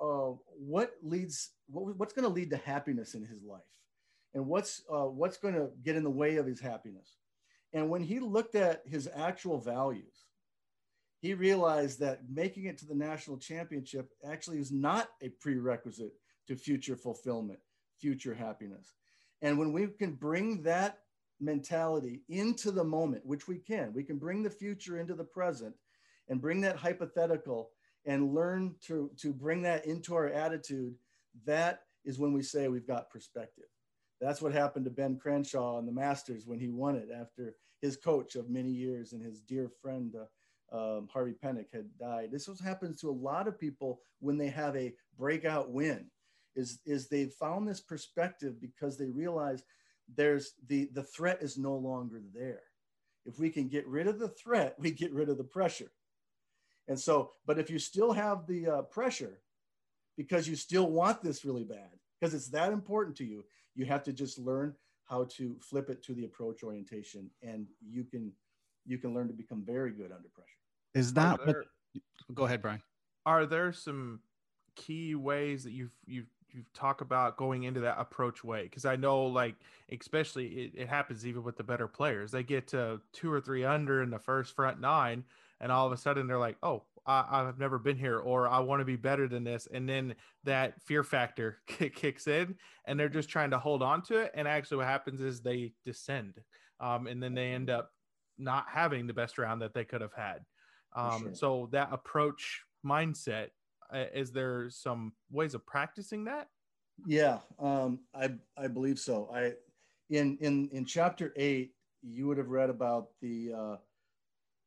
[0.00, 3.60] uh, what leads, what, what's going to lead to happiness in his life
[4.34, 7.16] and what's, uh, what's going to get in the way of his happiness.
[7.72, 10.24] And when he looked at his actual values,
[11.20, 16.12] he realized that making it to the national championship actually is not a prerequisite
[16.46, 17.58] to future fulfillment,
[18.00, 18.94] future happiness.
[19.42, 20.98] And when we can bring that
[21.40, 23.92] mentality into the moment, which we can.
[23.92, 25.74] We can bring the future into the present
[26.28, 27.70] and bring that hypothetical
[28.04, 30.94] and learn to, to bring that into our attitude.
[31.44, 33.66] That is when we say we've got perspective.
[34.20, 37.96] That's what happened to Ben Crenshaw in the Masters when he won it after his
[37.96, 40.24] coach of many years and his dear friend uh,
[40.76, 42.30] um, Harvey Penick had died.
[42.32, 46.10] This happens to a lot of people when they have a breakout win.
[46.56, 49.62] Is, is they've found this perspective because they realize
[50.16, 52.62] there's the the threat is no longer there.
[53.26, 55.90] If we can get rid of the threat we get rid of the pressure.
[56.88, 59.40] And so but if you still have the uh, pressure
[60.16, 64.02] because you still want this really bad because it's that important to you you have
[64.04, 68.32] to just learn how to flip it to the approach orientation and you can
[68.86, 70.48] you can learn to become very good under pressure.
[70.94, 72.82] Is that there, what, go ahead brian.
[73.26, 74.20] Are there some
[74.74, 78.96] key ways that you've you've you talk about going into that approach way because I
[78.96, 79.54] know like
[79.90, 82.30] especially it, it, happens even with the better players.
[82.30, 85.24] They get to two or three under in the first front nine,
[85.60, 88.60] and all of a sudden they're like, "Oh, I, have never been here," or "I
[88.60, 92.56] want to be better than this," and then that fear factor kicks in,
[92.86, 94.32] and they're just trying to hold on to it.
[94.34, 96.34] And actually, what happens is they descend,
[96.80, 97.92] um, and then they end up
[98.38, 100.44] not having the best round that they could have had.
[100.94, 101.34] Um, sure.
[101.34, 103.48] So that approach mindset
[103.92, 106.48] is there some ways of practicing that?
[107.06, 109.30] Yeah, um, I I believe so.
[109.32, 109.52] I
[110.10, 113.76] in in in chapter eight, you would have read about the uh,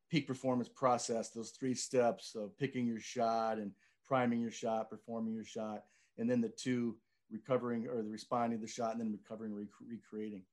[0.10, 1.30] peak performance process.
[1.30, 3.72] Those three steps of picking your shot and
[4.06, 5.84] priming your shot, performing your shot,
[6.18, 6.98] and then the two
[7.32, 10.44] recovering or the responding to the shot, and then recovering, rec- recreating.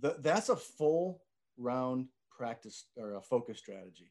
[0.00, 1.22] The, that's a full
[1.56, 4.10] round practice or a focus strategy.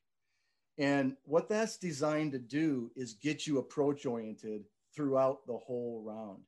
[0.77, 6.39] And what that's designed to do is get you approach oriented throughout the whole round.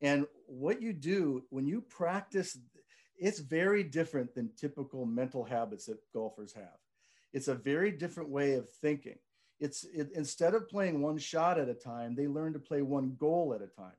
[0.00, 2.58] And what you do when you practice,
[3.16, 6.78] it's very different than typical mental habits that golfers have.
[7.32, 9.18] It's a very different way of thinking.
[9.60, 13.14] It's it, instead of playing one shot at a time, they learn to play one
[13.18, 13.96] goal at a time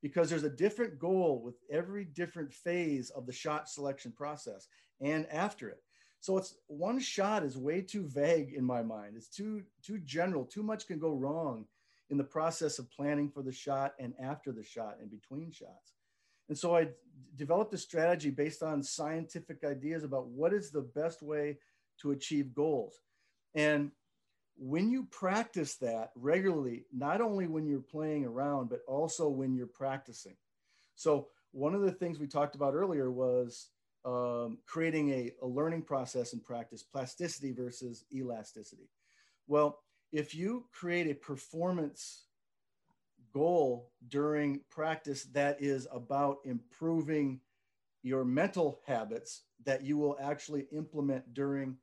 [0.00, 4.68] because there's a different goal with every different phase of the shot selection process
[5.00, 5.82] and after it.
[6.22, 9.16] So it's one shot is way too vague in my mind.
[9.16, 10.44] It's too too general.
[10.44, 11.66] Too much can go wrong
[12.10, 15.94] in the process of planning for the shot and after the shot and between shots.
[16.48, 16.90] And so I
[17.34, 21.58] developed a strategy based on scientific ideas about what is the best way
[22.02, 23.00] to achieve goals.
[23.56, 23.90] And
[24.56, 29.66] when you practice that regularly, not only when you're playing around, but also when you're
[29.66, 30.36] practicing.
[30.94, 33.70] So, one of the things we talked about earlier was
[34.04, 38.88] um, creating a, a learning process and practice, plasticity versus elasticity.
[39.46, 39.80] Well,
[40.12, 42.24] if you create a performance
[43.32, 47.40] goal during practice that is about improving
[48.02, 51.76] your mental habits that you will actually implement during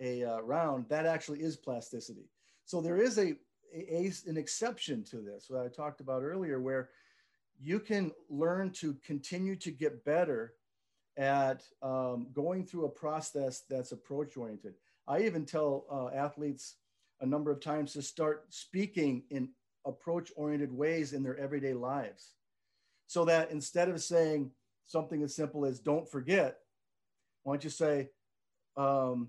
[0.00, 2.28] a uh, round, that actually is plasticity.
[2.64, 3.34] So there is a,
[3.74, 6.90] a, an exception to this, that I talked about earlier, where
[7.62, 10.54] you can learn to continue to get better
[11.20, 14.72] at um, going through a process that's approach oriented.
[15.06, 16.76] I even tell uh, athletes
[17.20, 19.50] a number of times to start speaking in
[19.84, 22.32] approach oriented ways in their everyday lives.
[23.06, 24.50] So that instead of saying
[24.86, 26.60] something as simple as don't forget,
[27.42, 28.08] why don't you say,
[28.78, 29.28] um,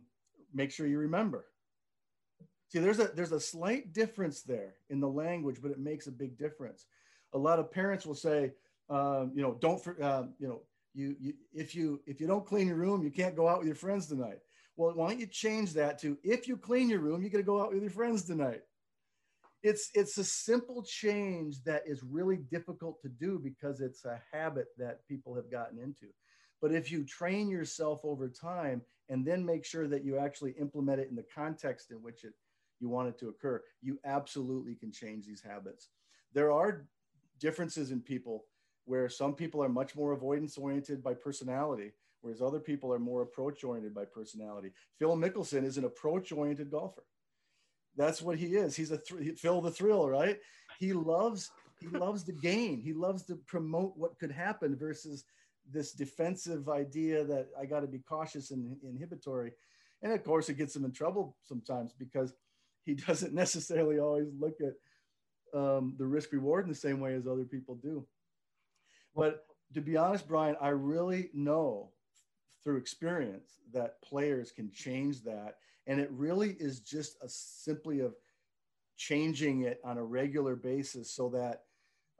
[0.53, 1.45] make sure you remember.
[2.69, 6.11] See, there's a there's a slight difference there in the language, but it makes a
[6.11, 6.85] big difference.
[7.33, 8.53] A lot of parents will say,
[8.89, 10.61] um, you know, don't for, uh, you know,
[10.93, 13.67] you, you if you if you don't clean your room, you can't go out with
[13.67, 14.39] your friends tonight.
[14.75, 17.43] Well, why don't you change that to if you clean your room, you got to
[17.43, 18.61] go out with your friends tonight.
[19.63, 24.67] It's it's a simple change that is really difficult to do because it's a habit
[24.77, 26.07] that people have gotten into.
[26.61, 30.99] But if you train yourself over time and then make sure that you actually implement
[30.99, 32.33] it in the context in which it
[32.79, 35.89] you want it to occur, you absolutely can change these habits.
[36.33, 36.87] There are
[37.39, 38.45] differences in people
[38.91, 43.23] where some people are much more avoidance oriented by personality whereas other people are more
[43.23, 44.71] approach oriented by personality.
[44.97, 47.03] Phil Mickelson is an approach oriented golfer.
[47.97, 48.75] That's what he is.
[48.75, 50.39] He's a th- Phil the thrill, right?
[50.79, 52.79] He loves he loves the gain.
[52.79, 55.25] He loves to promote what could happen versus
[55.69, 59.51] this defensive idea that I got to be cautious and inhibitory.
[60.03, 62.33] And of course, it gets him in trouble sometimes because
[62.85, 64.73] he doesn't necessarily always look at
[65.59, 68.05] um, the risk reward in the same way as other people do.
[69.15, 71.91] But to be honest, Brian, I really know
[72.63, 75.57] through experience that players can change that.
[75.87, 78.13] And it really is just a simply of
[78.97, 81.63] changing it on a regular basis so that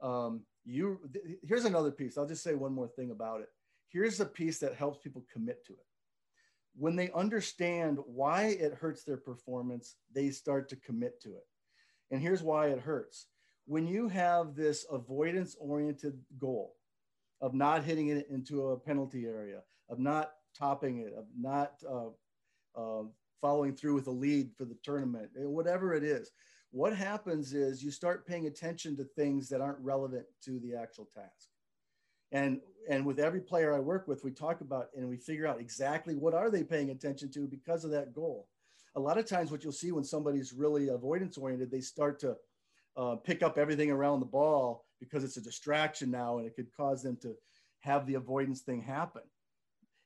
[0.00, 2.18] um, you th- here's another piece.
[2.18, 3.48] I'll just say one more thing about it.
[3.88, 5.86] Here's a piece that helps people commit to it.
[6.74, 11.46] When they understand why it hurts their performance they start to commit to it.
[12.10, 13.26] And here's why it hurts.
[13.66, 16.74] When you have this avoidance oriented goal
[17.42, 22.08] of not hitting it into a penalty area, of not topping it, of not uh,
[22.80, 23.02] uh,
[23.40, 26.30] following through with a lead for the tournament, eh, whatever it is.
[26.70, 31.06] What happens is you start paying attention to things that aren't relevant to the actual
[31.12, 31.48] task.
[32.30, 35.60] And, and with every player I work with, we talk about and we figure out
[35.60, 38.48] exactly what are they paying attention to because of that goal.
[38.94, 42.36] A lot of times what you'll see when somebody's really avoidance oriented, they start to
[42.96, 46.72] uh, pick up everything around the ball because it's a distraction now and it could
[46.76, 47.34] cause them to
[47.80, 49.22] have the avoidance thing happen.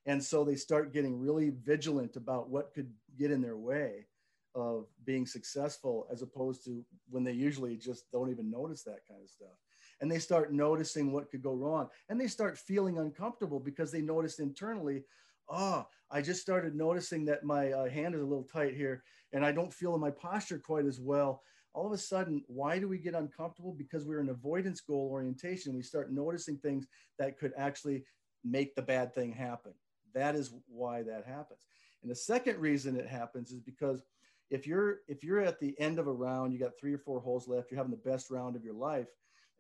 [0.07, 4.07] And so they start getting really vigilant about what could get in their way
[4.55, 9.21] of being successful as opposed to when they usually just don't even notice that kind
[9.23, 9.59] of stuff.
[10.01, 14.01] And they start noticing what could go wrong and they start feeling uncomfortable because they
[14.01, 15.05] noticed internally,
[15.51, 19.03] oh, I just started noticing that my uh, hand is a little tight here
[19.35, 21.43] and I don't feel in my posture quite as well
[21.77, 23.75] all of a sudden, why do we get uncomfortable?
[23.77, 25.77] Because we're in avoidance goal orientation.
[25.77, 26.87] We start noticing things
[27.19, 28.05] that could actually
[28.43, 29.73] make the bad thing happen.
[30.15, 31.67] That is why that happens.
[32.01, 34.03] And the second reason it happens is because
[34.49, 37.21] if you're if you're at the end of a round, you got three or four
[37.21, 39.09] holes left, you're having the best round of your life,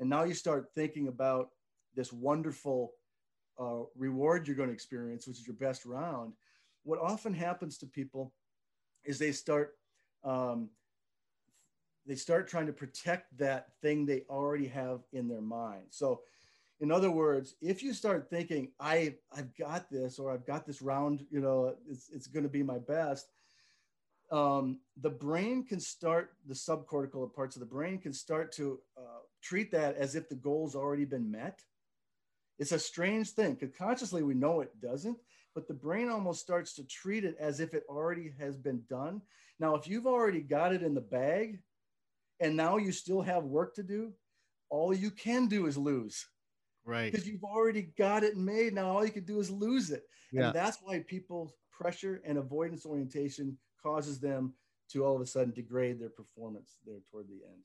[0.01, 1.51] and now you start thinking about
[1.95, 2.93] this wonderful
[3.61, 6.33] uh, reward you're going to experience, which is your best round.
[6.85, 8.33] What often happens to people
[9.05, 9.75] is they start
[10.25, 10.71] um,
[12.07, 15.87] they start trying to protect that thing they already have in their mind.
[15.91, 16.23] So
[16.81, 20.83] in other words, if you start thinking, I, I've got this, or I've got this
[20.83, 23.27] round, you know, it's, it's going to be my best,
[24.31, 29.21] um, the brain can start, the subcortical parts of the brain can start to uh,
[29.43, 31.63] treat that as if the goal's already been met.
[32.59, 35.19] It's a strange thing because consciously we know it doesn't,
[35.55, 39.23] but the brain almost starts to treat it as if it already has been done.
[39.59, 41.61] Now, if you've already got it in the bag
[42.41, 44.13] and now you still have work to do,
[44.71, 46.27] all you can do is lose.
[46.85, 47.11] Right.
[47.11, 48.75] Because you've already got it made.
[48.75, 50.05] Now all you can do is lose it.
[50.33, 50.47] Yeah.
[50.47, 54.55] And that's why people's pressure and avoidance orientation causes them
[54.93, 57.61] to all of a sudden degrade their performance there toward the end.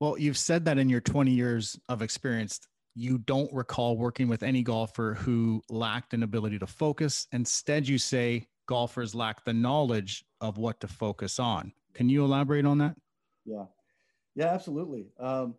[0.00, 2.60] Well, you've said that in your 20 years of experience,
[2.94, 7.26] you don't recall working with any golfer who lacked an ability to focus.
[7.32, 11.72] Instead, you say golfers lack the knowledge of what to focus on.
[11.94, 12.96] Can you elaborate on that?
[13.44, 13.64] Yeah,
[14.34, 15.06] yeah, absolutely.
[15.18, 15.54] Um,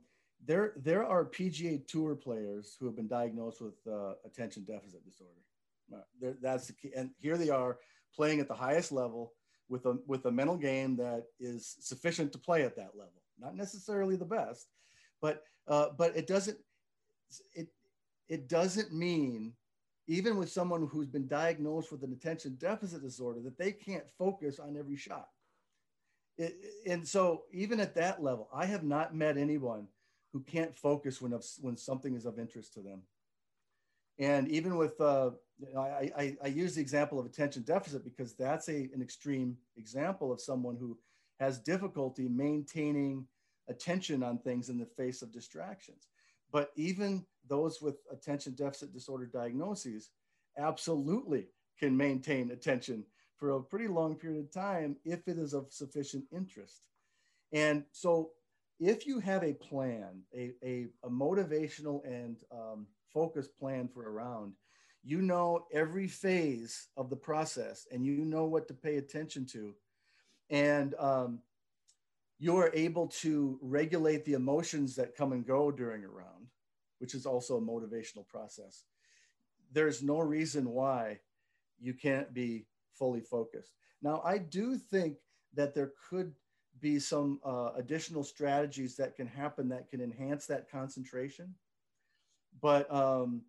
[0.45, 5.34] there, there are PGA Tour players who have been diagnosed with uh, attention deficit disorder.
[5.93, 7.78] Uh, that's the key, and here they are
[8.15, 9.34] playing at the highest level
[9.69, 13.21] with a with a mental game that is sufficient to play at that level.
[13.39, 14.67] Not necessarily the best,
[15.21, 16.57] but uh, but it doesn't
[17.53, 17.67] it
[18.28, 19.53] it doesn't mean
[20.07, 24.59] even with someone who's been diagnosed with an attention deficit disorder that they can't focus
[24.59, 25.28] on every shot.
[26.38, 26.55] It,
[26.86, 29.88] and so even at that level, I have not met anyone
[30.33, 33.01] who can't focus when when something is of interest to them.
[34.19, 35.31] And even with uh,
[35.77, 40.31] I, I, I use the example of attention deficit because that's a, an extreme example
[40.31, 40.97] of someone who
[41.39, 43.27] has difficulty maintaining
[43.67, 46.07] attention on things in the face of distractions.
[46.51, 50.11] But even those with attention deficit disorder diagnoses
[50.57, 51.47] absolutely
[51.79, 53.05] can maintain attention
[53.38, 56.81] for a pretty long period of time if it is of sufficient interest.
[57.51, 58.31] And so,
[58.79, 64.11] if you have a plan, a, a, a motivational and um, focused plan for a
[64.11, 64.53] round,
[65.01, 69.73] you know every phase of the process and you know what to pay attention to.
[70.49, 71.39] And um,
[72.38, 76.47] you are able to regulate the emotions that come and go during a round,
[76.99, 78.83] which is also a motivational process.
[79.71, 81.19] There's no reason why
[81.79, 82.65] you can't be
[82.98, 83.72] fully focused.
[84.02, 85.18] Now, I do think
[85.56, 86.34] that there could
[86.80, 91.56] be some uh, additional strategies that can happen that can enhance that concentration.
[92.62, 93.41] But um,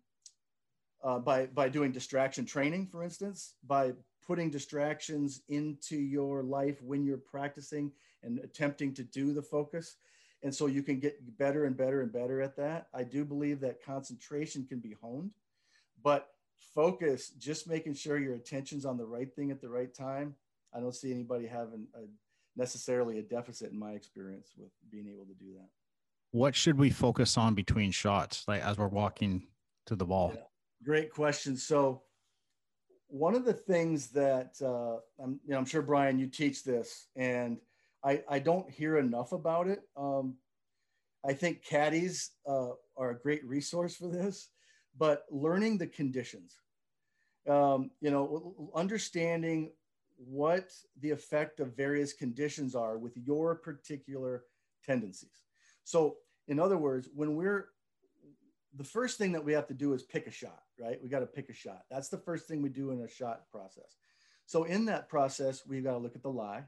[1.03, 3.93] uh, by, by doing distraction training, for instance, by
[4.25, 7.91] putting distractions into your life when you're practicing
[8.23, 9.95] and attempting to do the focus.
[10.43, 12.87] And so you can get better and better and better at that.
[12.93, 15.31] I do believe that concentration can be honed,
[16.03, 16.29] but
[16.73, 20.35] focus, just making sure your attention's on the right thing at the right time.
[20.73, 22.01] I don't see anybody having a,
[22.55, 25.69] necessarily a deficit in my experience with being able to do that.
[26.31, 29.47] What should we focus on between shots, like as we're walking
[29.85, 30.33] to the ball?
[30.35, 30.41] Yeah.
[30.83, 31.55] Great question.
[31.57, 32.03] So,
[33.09, 37.07] one of the things that uh, I'm, you know, I'm sure Brian, you teach this,
[37.15, 37.57] and
[38.03, 39.79] I, I don't hear enough about it.
[39.95, 40.35] Um,
[41.25, 44.49] I think caddies uh, are a great resource for this,
[44.97, 46.55] but learning the conditions,
[47.47, 49.71] um, you know, understanding
[50.17, 54.43] what the effect of various conditions are with your particular
[54.85, 55.43] tendencies.
[55.83, 56.17] So,
[56.47, 57.69] in other words, when we're
[58.75, 61.01] the first thing that we have to do is pick a shot, right?
[61.01, 61.83] We got to pick a shot.
[61.89, 63.95] That's the first thing we do in a shot process.
[64.45, 66.63] So in that process, we've got to look at the lie,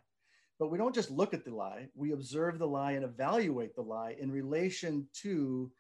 [0.58, 1.88] but we don't just look at the lie.
[1.96, 5.72] We observe the lie and evaluate the lie in relation to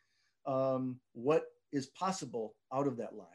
[0.45, 3.25] um, what is possible out of that lie.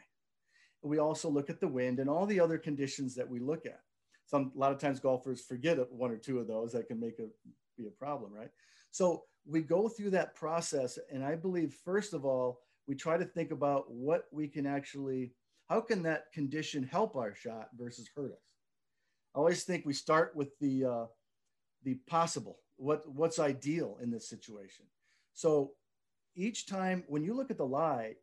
[0.82, 3.80] We also look at the wind and all the other conditions that we look at.
[4.26, 7.18] Some a lot of times golfers forget one or two of those that can make
[7.18, 7.26] a
[7.76, 8.50] be a problem, right?
[8.90, 13.24] So we go through that process, and I believe first of all we try to
[13.24, 15.32] think about what we can actually,
[15.68, 18.52] how can that condition help our shot versus hurt us?
[19.34, 21.06] I always think we start with the, uh,
[21.82, 24.84] the possible, what, what's ideal in this situation.
[25.32, 25.72] So
[26.36, 28.14] each time when you look at the lie,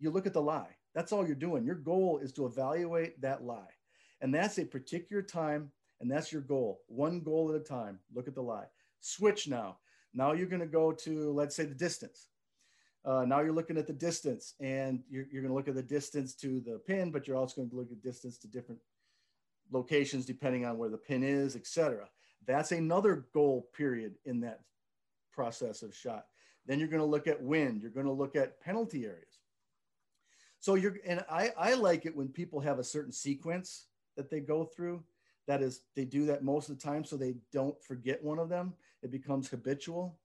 [0.00, 0.76] you look at the lie.
[0.94, 1.64] That's all you're doing.
[1.64, 3.70] Your goal is to evaluate that lie.
[4.20, 5.70] And that's a particular time,
[6.00, 6.80] and that's your goal.
[6.88, 8.00] One goal at a time.
[8.14, 8.66] Look at the lie.
[9.00, 9.78] Switch now.
[10.12, 12.28] Now you're going to go to, let's say, the distance.
[13.04, 15.82] Uh, now you're looking at the distance and you're, you're going to look at the
[15.82, 18.80] distance to the pin, but you're also going to look at distance to different
[19.72, 22.08] locations depending on where the pin is, etc.
[22.46, 24.60] That's another goal period in that
[25.32, 26.26] process of shot.
[26.66, 27.80] Then you're going to look at wind.
[27.80, 29.29] You're going to look at penalty areas.
[30.60, 33.86] So you're, and I, I like it when people have a certain sequence
[34.16, 35.02] that they go through.
[35.46, 38.48] That is, they do that most of the time so they don't forget one of
[38.48, 38.74] them.
[39.02, 40.18] It becomes habitual.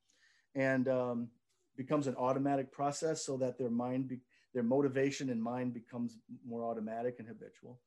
[0.54, 1.30] And um,
[1.76, 4.20] becomes an automatic process so that their mind be,
[4.54, 7.80] their motivation and mind becomes more automatic and habitual.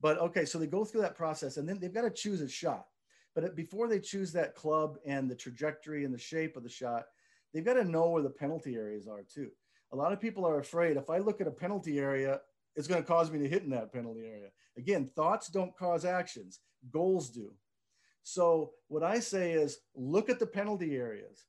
[0.00, 2.48] But okay, so they go through that process and then they've got to choose a
[2.48, 2.86] shot.
[3.34, 7.06] But before they choose that club and the trajectory and the shape of the shot,
[7.52, 9.50] they've got to know where the penalty areas are too.
[9.92, 12.40] A lot of people are afraid if I look at a penalty area,
[12.74, 14.48] it's going to cause me to hit in that penalty area.
[14.76, 16.60] Again, thoughts don't cause actions,
[16.90, 17.52] goals do.
[18.22, 21.44] So, what I say is look at the penalty areas,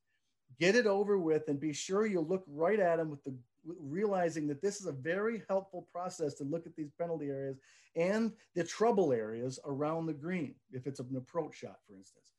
[0.59, 3.35] get it over with, and be sure you look right at them with the
[3.79, 7.57] realizing that this is a very helpful process to look at these penalty areas
[7.95, 12.31] and the trouble areas around the green, if it's an approach shot, for instance.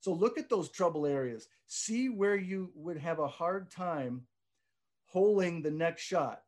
[0.00, 4.22] So look at those trouble areas, see where you would have a hard time
[5.08, 6.42] holding the next shot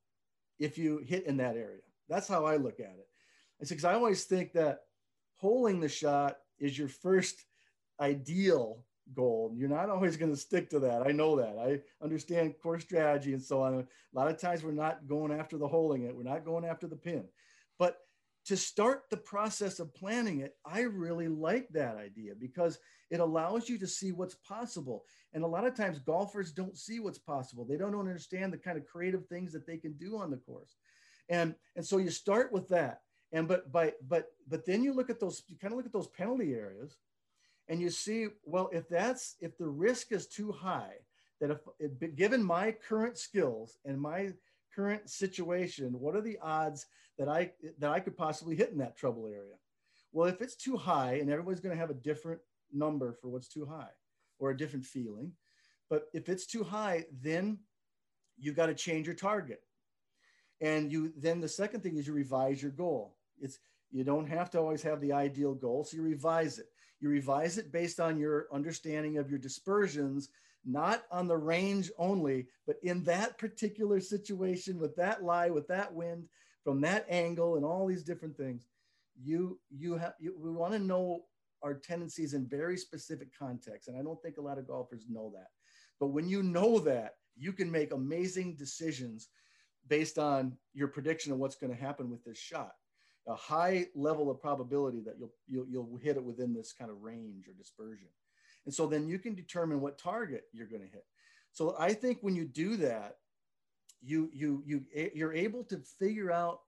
[0.59, 1.81] if you hit in that area.
[2.09, 3.09] That's how I look at it.
[3.59, 4.81] It's because I always think that
[5.37, 7.45] holding the shot is your first
[8.01, 8.85] ideal
[9.15, 9.53] goal.
[9.55, 11.07] You're not always going to stick to that.
[11.07, 11.57] I know that.
[11.59, 13.75] I understand course strategy and so on.
[13.75, 16.15] A lot of times we're not going after the holding it.
[16.15, 17.25] We're not going after the pin.
[18.47, 22.79] To start the process of planning it, I really like that idea because
[23.11, 25.05] it allows you to see what's possible.
[25.33, 27.65] And a lot of times golfers don't see what's possible.
[27.65, 30.77] They don't understand the kind of creative things that they can do on the course.
[31.29, 33.03] And, and so you start with that.
[33.33, 35.93] And but by but but then you look at those, you kind of look at
[35.93, 36.97] those penalty areas
[37.69, 40.95] and you see, well, if that's if the risk is too high,
[41.41, 44.33] that if given my current skills and my
[44.75, 46.87] current situation, what are the odds
[47.19, 49.57] that I that I could possibly hit in that trouble area?
[50.13, 52.41] Well, if it's too high, and everybody's going to have a different
[52.73, 53.91] number for what's too high
[54.39, 55.33] or a different feeling,
[55.89, 57.59] but if it's too high, then
[58.39, 59.61] you've got to change your target.
[60.61, 63.17] And you then the second thing is you revise your goal.
[63.41, 63.59] It's
[63.91, 66.67] you don't have to always have the ideal goal, so you revise it.
[67.01, 70.29] You revise it based on your understanding of your dispersions,
[70.65, 75.93] not on the range only, but in that particular situation with that lie, with that
[75.93, 76.25] wind,
[76.65, 78.67] from that angle, and all these different things.
[79.23, 81.25] You you have you, we want to know
[81.63, 85.33] our tendencies in very specific contexts, and I don't think a lot of golfers know
[85.35, 85.49] that.
[85.99, 89.29] But when you know that, you can make amazing decisions
[89.89, 92.73] based on your prediction of what's going to happen with this shot
[93.27, 97.03] a high level of probability that you'll, you'll, you'll hit it within this kind of
[97.03, 98.09] range or dispersion.
[98.67, 101.05] And so then you can determine what target you're going to hit.
[101.53, 103.17] So I think when you do that,
[104.03, 104.85] you, you, you,
[105.15, 106.61] you're able to figure out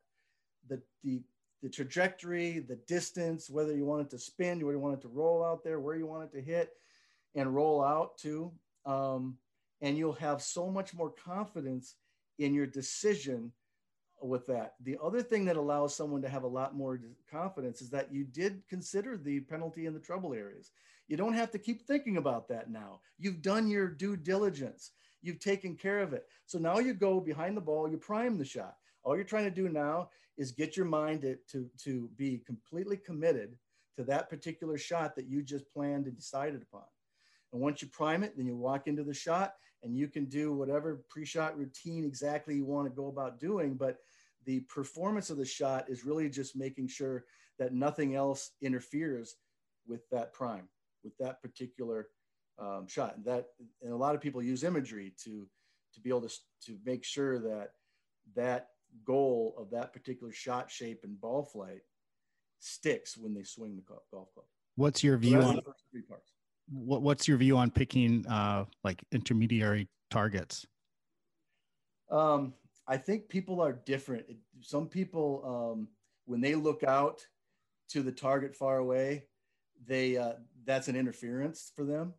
[0.68, 1.22] the, the,
[1.62, 5.08] the trajectory, the distance, whether you want it to spin, whether you want it to
[5.08, 6.72] roll out there, where you want it to hit
[7.34, 8.52] and roll out to.
[8.84, 9.38] Um,
[9.80, 11.96] and you'll have so much more confidence
[12.38, 13.52] in your decision
[14.22, 14.74] with that.
[14.82, 17.00] The other thing that allows someone to have a lot more
[17.30, 20.70] confidence is that you did consider the penalty in the trouble areas.
[21.08, 23.00] You don't have to keep thinking about that now.
[23.18, 24.92] You've done your due diligence.
[25.20, 26.26] You've taken care of it.
[26.46, 28.76] So now you go behind the ball, you prime the shot.
[29.04, 32.96] All you're trying to do now is get your mind to, to, to be completely
[32.96, 33.56] committed
[33.96, 36.84] to that particular shot that you just planned and decided upon.
[37.52, 40.52] And once you prime it, then you walk into the shot and you can do
[40.52, 43.74] whatever pre-shot routine exactly you want to go about doing.
[43.74, 43.98] But
[44.44, 47.24] the performance of the shot is really just making sure
[47.58, 49.36] that nothing else interferes
[49.86, 50.68] with that prime,
[51.04, 52.08] with that particular
[52.58, 53.16] um, shot.
[53.16, 53.46] And that,
[53.82, 55.46] and a lot of people use imagery to
[55.94, 56.34] to be able to
[56.66, 57.70] to make sure that
[58.34, 58.68] that
[59.04, 61.82] goal of that particular shot shape and ball flight
[62.60, 64.46] sticks when they swing the golf club.
[64.76, 66.32] What's your view so on three parts?
[66.70, 70.66] What, what's your view on picking uh, like intermediary targets?
[72.10, 72.54] Um,
[72.86, 74.26] I think people are different.
[74.60, 75.88] Some people, um,
[76.26, 77.24] when they look out
[77.90, 79.24] to the target far away,
[79.86, 82.14] they uh, that's an interference for them,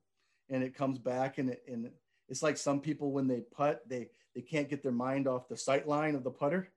[0.50, 1.90] and it comes back and it, and
[2.30, 5.58] it's like some people when they putt, they they can't get their mind off the
[5.58, 6.70] sight line of the putter,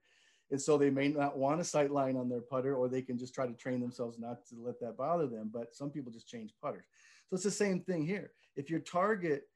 [0.51, 3.17] and so they may not want a sight line on their putter, or they can
[3.17, 5.49] just try to train themselves not to let that bother them.
[5.53, 6.85] But some people just change putters.
[7.29, 8.31] So it's the same thing here.
[8.55, 9.49] If your target,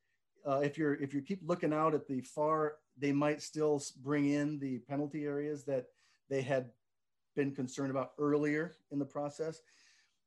[0.45, 4.29] uh, if you're if you keep looking out at the far, they might still bring
[4.29, 5.87] in the penalty areas that
[6.29, 6.69] they had
[7.35, 9.61] been concerned about earlier in the process.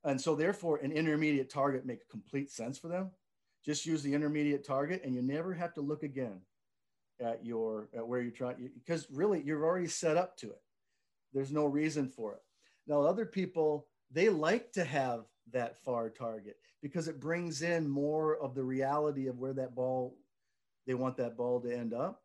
[0.05, 3.11] And so therefore an intermediate target makes complete sense for them.
[3.65, 6.41] Just use the intermediate target and you never have to look again
[7.21, 10.61] at your at where you're trying because really you're already set up to it.
[11.33, 12.43] There's no reason for it.
[12.87, 18.37] Now other people they like to have that far target because it brings in more
[18.37, 20.17] of the reality of where that ball
[20.87, 22.23] they want that ball to end up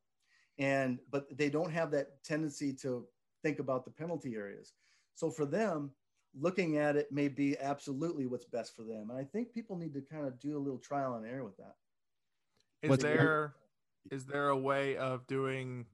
[0.59, 3.05] and but they don't have that tendency to
[3.41, 4.73] think about the penalty areas
[5.15, 5.91] so for them
[6.39, 9.93] looking at it may be absolutely what's best for them and i think people need
[9.93, 11.75] to kind of do a little trial and error with that
[12.83, 13.55] is there
[14.11, 15.85] is there a way of doing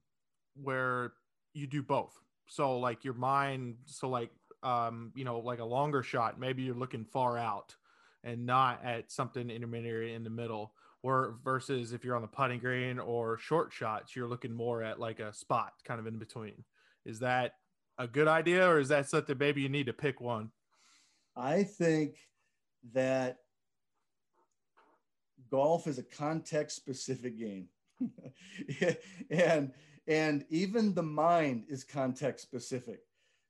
[0.61, 1.13] where
[1.53, 2.13] you do both.
[2.47, 4.32] So like your mind, so like
[4.63, 7.76] um, you know, like a longer shot, maybe you're looking far out
[8.24, 10.74] and not at something intermediate in the middle.
[11.06, 14.99] Or versus if you're on the putting green or short shots, you're looking more at
[14.99, 16.64] like a spot kind of in between.
[17.06, 17.51] Is that
[17.99, 20.49] a good idea or is that something maybe you need to pick one?
[21.36, 22.16] I think
[22.93, 23.38] that
[25.51, 27.68] golf is a context specific game.
[29.30, 29.74] and
[30.08, 33.01] and even the mind is context specific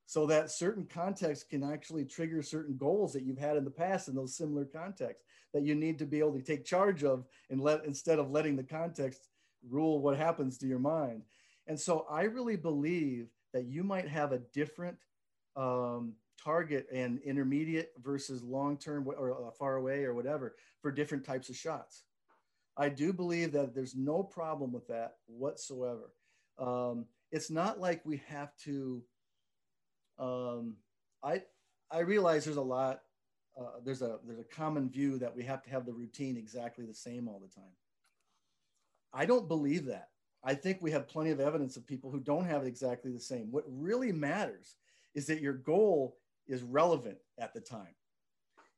[0.06, 4.08] so that certain contexts can actually trigger certain goals that you've had in the past
[4.08, 7.62] in those similar contexts that you need to be able to take charge of and
[7.62, 9.30] let instead of letting the context
[9.68, 11.24] rule what happens to your mind
[11.68, 14.98] and so i really believe that you might have a different
[15.56, 21.26] um, target and intermediate versus long term or uh, far away or whatever for different
[21.26, 22.04] types of shots.
[22.78, 26.12] I do believe that there's no problem with that whatsoever.
[26.60, 29.02] Um, it's not like we have to.
[30.18, 30.76] Um,
[31.24, 31.42] I
[31.92, 33.02] I realize there's a lot.
[33.60, 36.86] Uh, there's a there's a common view that we have to have the routine exactly
[36.86, 37.72] the same all the time.
[39.14, 40.10] I don't believe that.
[40.44, 43.20] I think we have plenty of evidence of people who don't have it exactly the
[43.20, 43.52] same.
[43.52, 44.76] What really matters
[45.16, 47.96] is that your goal is relevant at the time.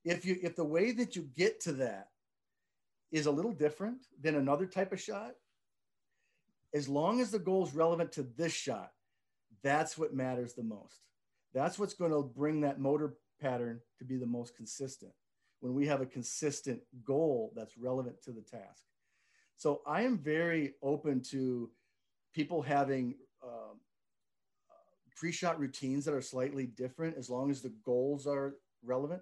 [0.05, 2.09] If you if the way that you get to that
[3.11, 5.33] is a little different than another type of shot,
[6.73, 8.91] as long as the goal is relevant to this shot,
[9.63, 11.01] that's what matters the most.
[11.53, 15.11] That's what's going to bring that motor pattern to be the most consistent
[15.59, 18.83] when we have a consistent goal that's relevant to the task.
[19.55, 21.71] So I am very open to
[22.33, 23.79] people having um,
[25.15, 29.21] pre-shot routines that are slightly different as long as the goals are relevant.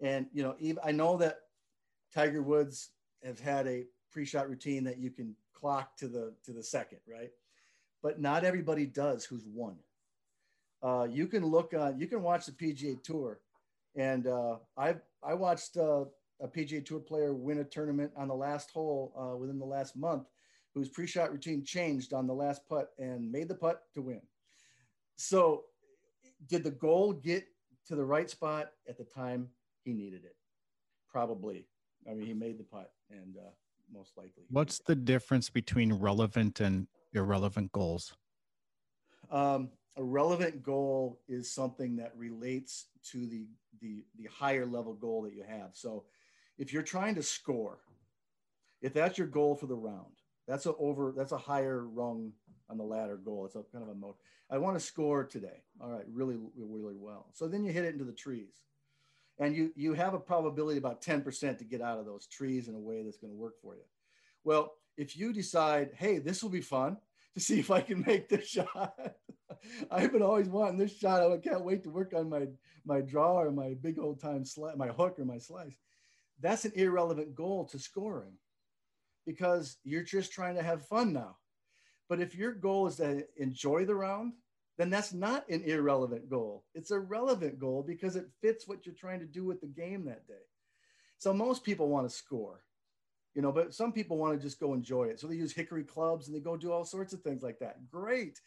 [0.00, 1.40] And you know, I know that
[2.14, 2.90] Tiger Woods
[3.24, 7.30] has had a pre-shot routine that you can clock to the to the second, right?
[8.02, 9.76] But not everybody does who's won.
[10.82, 13.40] Uh, you can look on, you can watch the PGA Tour,
[13.96, 16.04] and uh, I I watched uh,
[16.40, 19.96] a PGA Tour player win a tournament on the last hole uh, within the last
[19.96, 20.24] month,
[20.74, 24.22] whose pre-shot routine changed on the last putt and made the putt to win.
[25.16, 25.64] So,
[26.48, 27.44] did the goal get
[27.86, 29.48] to the right spot at the time
[29.84, 30.36] he needed it?
[31.10, 31.66] Probably.
[32.10, 33.50] I mean, he made the putt, and uh,
[33.92, 34.44] most likely.
[34.48, 38.14] What's the difference between relevant and irrelevant goals?
[39.30, 43.46] Um, a relevant goal is something that relates to the,
[43.80, 45.70] the the higher level goal that you have.
[45.72, 46.04] So,
[46.58, 47.78] if you're trying to score,
[48.82, 52.32] if that's your goal for the round, that's a over that's a higher rung
[52.68, 53.46] on the ladder goal.
[53.46, 54.14] It's a kind of a mode.
[54.50, 55.62] I want to score today.
[55.80, 57.26] All right, really, really well.
[57.32, 58.62] So then you hit it into the trees.
[59.38, 62.74] And you you have a probability about 10% to get out of those trees in
[62.74, 63.82] a way that's going to work for you.
[64.44, 66.98] Well, if you decide, hey, this will be fun
[67.34, 68.94] to see if I can make this shot.
[69.90, 71.30] I've been always wanting this shot.
[71.30, 72.46] I can't wait to work on my
[72.84, 75.76] my draw or my big old time slice, my hook or my slice.
[76.40, 78.32] That's an irrelevant goal to scoring
[79.26, 81.36] because you're just trying to have fun now.
[82.08, 84.32] But if your goal is to enjoy the round,
[84.78, 86.64] then that's not an irrelevant goal.
[86.74, 90.06] It's a relevant goal because it fits what you're trying to do with the game
[90.06, 90.46] that day.
[91.18, 92.62] So most people want to score,
[93.34, 95.20] you know, but some people want to just go enjoy it.
[95.20, 97.88] So they use hickory clubs and they go do all sorts of things like that.
[97.90, 98.40] Great.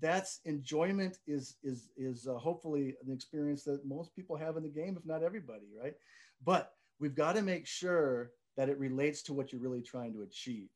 [0.00, 4.68] That's enjoyment is is is uh, hopefully an experience that most people have in the
[4.68, 5.94] game, if not everybody, right?
[6.42, 10.22] But we've got to make sure that it relates to what you're really trying to
[10.22, 10.68] achieve.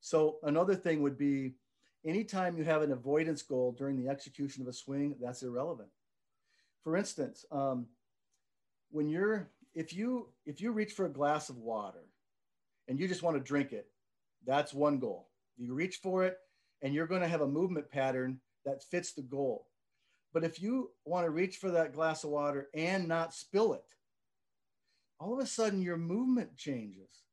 [0.00, 1.54] So another thing would be
[2.04, 5.88] anytime you have an avoidance goal during the execution of a swing, that's irrelevant.
[6.82, 7.86] For instance, um,
[8.90, 12.04] when you're if you if you reach for a glass of water
[12.88, 13.86] and you just want to drink it,
[14.46, 15.28] that's one goal.
[15.56, 16.38] You reach for it
[16.82, 19.68] and you're going to have a movement pattern that fits the goal.
[20.32, 23.84] But if you want to reach for that glass of water and not spill it,
[25.20, 27.24] all of a sudden your movement changes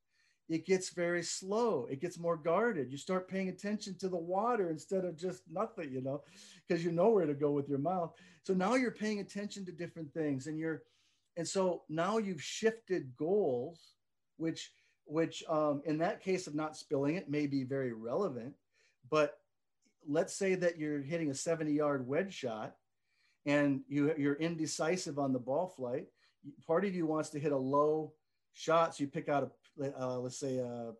[0.52, 1.88] it gets very slow.
[1.89, 2.91] It gets more guarded.
[2.91, 6.24] You start paying attention to the water instead of just nothing, you know,
[6.68, 8.14] because you know where to go with your mouth.
[8.43, 10.84] So now you're paying attention to different things and you're,
[11.38, 13.93] and so now you've shifted goals,
[14.36, 14.72] which,
[15.06, 18.54] which um, in that case of not spilling it may be very relevant.
[19.10, 19.38] But
[20.08, 22.76] let's say that you're hitting a 70 yard wedge shot
[23.45, 26.08] and you, you're indecisive on the ball flight.
[26.66, 28.14] Part of you wants to hit a low
[28.54, 28.95] shot.
[28.95, 29.52] So you pick out a
[29.99, 30.91] uh, let's say a,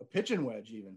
[0.00, 0.96] a pitching wedge, even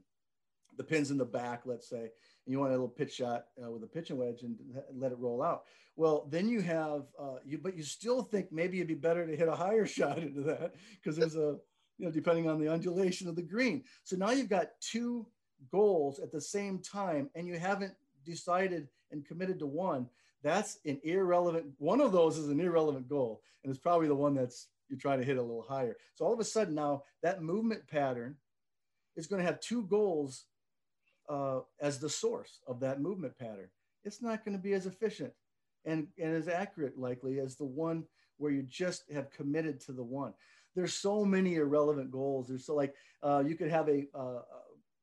[0.77, 2.11] the pins in the back, let's say, and
[2.45, 4.55] you want a little pitch shot uh, with a pitching wedge and
[4.95, 5.63] let it roll out.
[5.95, 9.35] Well, then you have uh, you, but you still think maybe it'd be better to
[9.35, 11.57] hit a higher shot into that because there's a,
[11.97, 13.83] you know, depending on the undulation of the green.
[14.03, 15.25] So now you've got two
[15.71, 17.93] goals at the same time, and you haven't
[18.25, 20.07] decided and committed to one,
[20.43, 21.65] that's an irrelevant.
[21.77, 25.19] One of those is an irrelevant goal, and it's probably the one that's you're trying
[25.19, 25.97] to hit a little higher.
[26.15, 28.37] So all of a sudden now that movement pattern
[29.15, 30.45] is going to have two goals
[31.27, 33.69] uh, as the source of that movement pattern.
[34.05, 35.33] It's not going to be as efficient
[35.83, 38.05] and, and as accurate likely as the one
[38.37, 40.33] where you just have committed to the one.
[40.77, 42.47] There's so many irrelevant goals.
[42.47, 44.41] There's so like uh, you could have a, a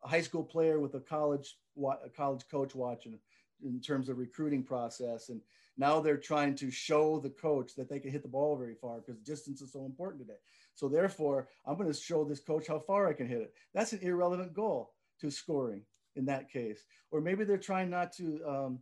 [0.05, 1.57] high school player with a college
[2.05, 3.19] a college coach watching
[3.65, 5.41] in terms of recruiting process and
[5.77, 9.01] now they're trying to show the coach that they can hit the ball very far
[9.01, 10.39] because distance is so important today.
[10.77, 13.53] So therefore i'm going to show this coach how far i can hit it.
[13.75, 15.83] That's an irrelevant goal to scoring
[16.15, 16.85] in that case.
[17.11, 18.79] Or maybe they're trying not to um,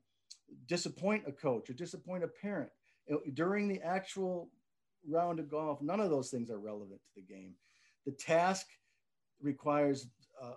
[0.67, 2.69] disappoint a coach or disappoint a parent.
[3.33, 4.51] During the actual
[5.09, 7.55] round of golf none of those things are relevant to the game.
[8.07, 8.67] The task
[9.41, 10.07] requires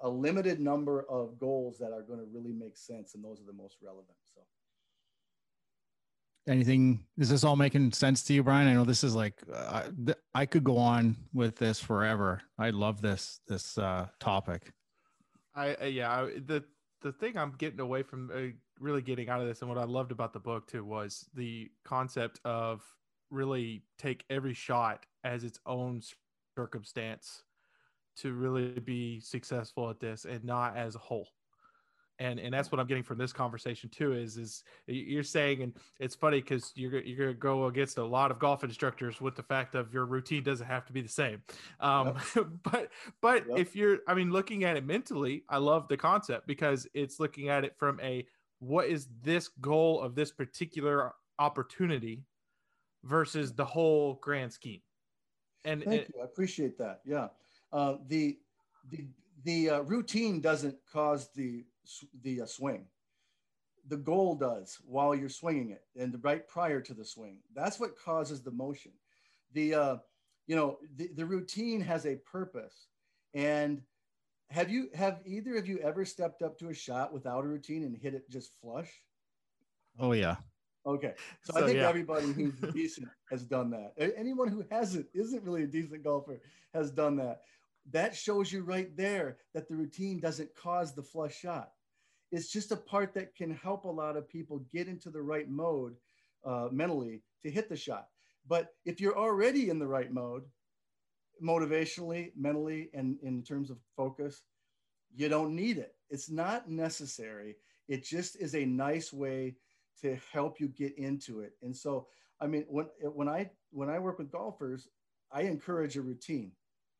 [0.02, 3.46] a limited number of goals that are going to really make sense and those are
[3.46, 4.42] the most relevant so.
[6.48, 8.68] Anything is this all making sense to you brian?
[8.68, 12.42] I know this is like uh, th- i could go on with this forever.
[12.58, 14.72] I love this this uh, topic.
[15.56, 16.64] I uh, yeah I, the
[17.02, 19.84] the thing i'm getting away from uh, really getting out of this and what i
[19.84, 22.84] loved about the book too was the concept of
[23.30, 26.02] really take every shot as its own
[26.56, 27.44] circumstance
[28.18, 31.28] to really be successful at this and not as a whole
[32.20, 35.74] and and that's what i'm getting from this conversation too is is you're saying and
[36.00, 39.44] it's funny because you're, you're gonna go against a lot of golf instructors with the
[39.44, 41.42] fact of your routine doesn't have to be the same
[41.80, 42.46] um yep.
[42.64, 42.90] but
[43.22, 43.58] but yep.
[43.58, 47.50] if you're i mean looking at it mentally i love the concept because it's looking
[47.50, 48.26] at it from a
[48.60, 52.24] what is this goal of this particular opportunity
[53.06, 54.82] versus the whole grand scheme
[55.64, 57.28] and thank it, you i appreciate that yeah
[57.76, 58.38] uh, the
[58.90, 59.06] the
[59.44, 61.66] the uh, routine doesn't cause the
[62.24, 62.86] the uh, swing.
[63.88, 67.40] The goal does while you're swinging it and right prior to the swing.
[67.54, 68.92] That's what causes the motion.
[69.54, 69.96] The uh,
[70.48, 72.88] you know the, the routine has a purpose.
[73.34, 73.82] And
[74.50, 77.84] have you have either of you ever stepped up to a shot without a routine
[77.84, 78.90] and hit it just flush?
[80.00, 80.38] Oh yeah.
[80.86, 81.14] Okay.
[81.44, 81.90] So, so I think yeah.
[81.90, 83.94] everybody who's decent has done that.
[84.16, 86.40] Anyone who hasn't, isn't really a decent golfer,
[86.74, 87.42] has done that
[87.92, 91.72] that shows you right there that the routine doesn't cause the flush shot.
[92.32, 95.50] It's just a part that can help a lot of people get into the right
[95.50, 95.96] mode
[96.44, 98.08] uh, mentally to hit the shot.
[98.48, 100.44] But if you're already in the right mode,
[101.44, 104.42] motivationally, mentally, and in terms of focus,
[105.16, 105.96] you don't need it.
[106.10, 107.56] It's not necessary.
[107.88, 109.56] It just is a nice way
[110.02, 111.54] to help you get into it.
[111.62, 112.08] And so,
[112.40, 114.88] I mean, when when I when I work with golfers,
[115.32, 116.52] I encourage a routine.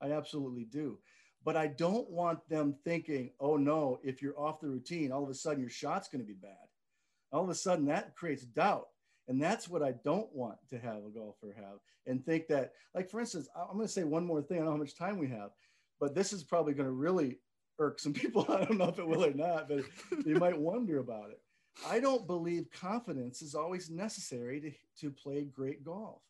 [0.02, 1.00] I absolutely do.
[1.44, 5.30] But I don't want them thinking, oh no, if you're off the routine, all of
[5.30, 6.68] a sudden your shot's going to be bad.
[7.32, 8.88] All of a sudden that creates doubt.
[9.28, 13.10] And that's what I don't want to have a golfer have and think that, like,
[13.10, 14.58] for instance, I'm going to say one more thing.
[14.58, 15.50] I don't know how much time we have,
[16.00, 17.40] but this is probably going to really
[17.80, 18.46] irk some people.
[18.50, 19.84] I don't know if it will or not, but
[20.26, 21.40] you might wonder about it.
[21.90, 24.72] I don't believe confidence is always necessary to,
[25.02, 26.22] to play great golf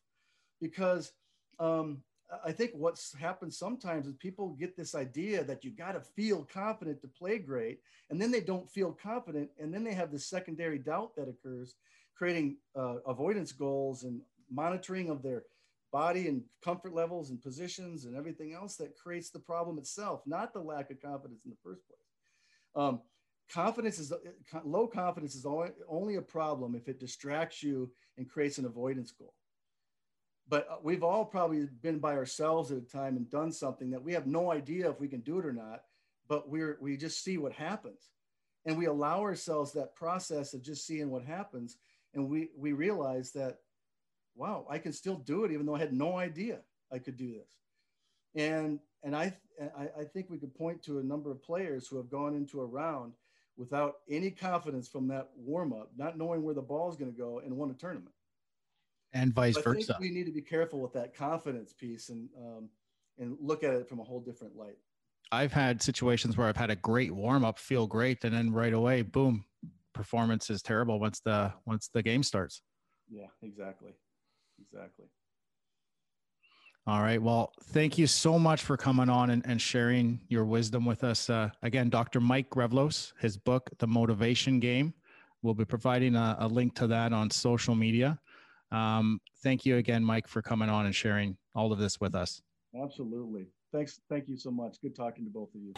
[0.60, 1.12] because
[1.58, 2.02] um,
[2.44, 6.46] I think what's happened sometimes is people get this idea that you got to feel
[6.52, 7.80] confident to play great,
[8.10, 11.74] and then they don't feel confident, and then they have this secondary doubt that occurs,
[12.16, 14.20] creating uh, avoidance goals and
[14.50, 15.44] monitoring of their
[15.92, 20.52] body and comfort levels and positions and everything else that creates the problem itself, not
[20.52, 21.98] the lack of confidence in the first place.
[22.74, 23.00] Um,
[23.52, 24.16] confidence is uh,
[24.64, 25.46] low confidence is
[25.88, 29.34] only a problem if it distracts you and creates an avoidance goal.
[30.48, 34.02] But uh, we've all probably been by ourselves at a time and done something that
[34.02, 35.82] we have no idea if we can do it or not
[36.28, 38.10] but we're we just see what happens.
[38.64, 41.76] And we allow ourselves that process of just seeing what happens
[42.14, 43.58] and we we realize that
[44.34, 46.60] wow i can still do it even though i had no idea
[46.92, 48.42] i could do this.
[48.42, 49.32] And and i
[49.78, 52.60] i, I think we could point to a number of players who have gone into
[52.60, 53.12] a round
[53.56, 57.16] without any confidence from that warm up not knowing where the ball is going to
[57.16, 58.14] go and won a tournament
[59.12, 59.96] and vice versa.
[60.00, 62.68] we need to be careful with that confidence piece and um,
[63.18, 64.76] and look at it from a whole different light.
[65.32, 68.72] I've had situations where I've had a great warm up, feel great, and then right
[68.72, 69.44] away, boom,
[69.92, 72.62] performance is terrible once the once the game starts.
[73.08, 73.92] Yeah, exactly,
[74.60, 75.06] exactly.
[76.88, 77.20] All right.
[77.20, 81.28] Well, thank you so much for coming on and, and sharing your wisdom with us.
[81.28, 82.20] Uh, again, Dr.
[82.20, 84.94] Mike Grevlos, his book, The Motivation Game.
[85.42, 88.20] We'll be providing a, a link to that on social media.
[88.70, 92.40] Um, thank you again, Mike, for coming on and sharing all of this with us.
[92.80, 93.46] Absolutely.
[93.72, 94.00] Thanks.
[94.08, 94.80] Thank you so much.
[94.80, 95.74] Good talking to both of you.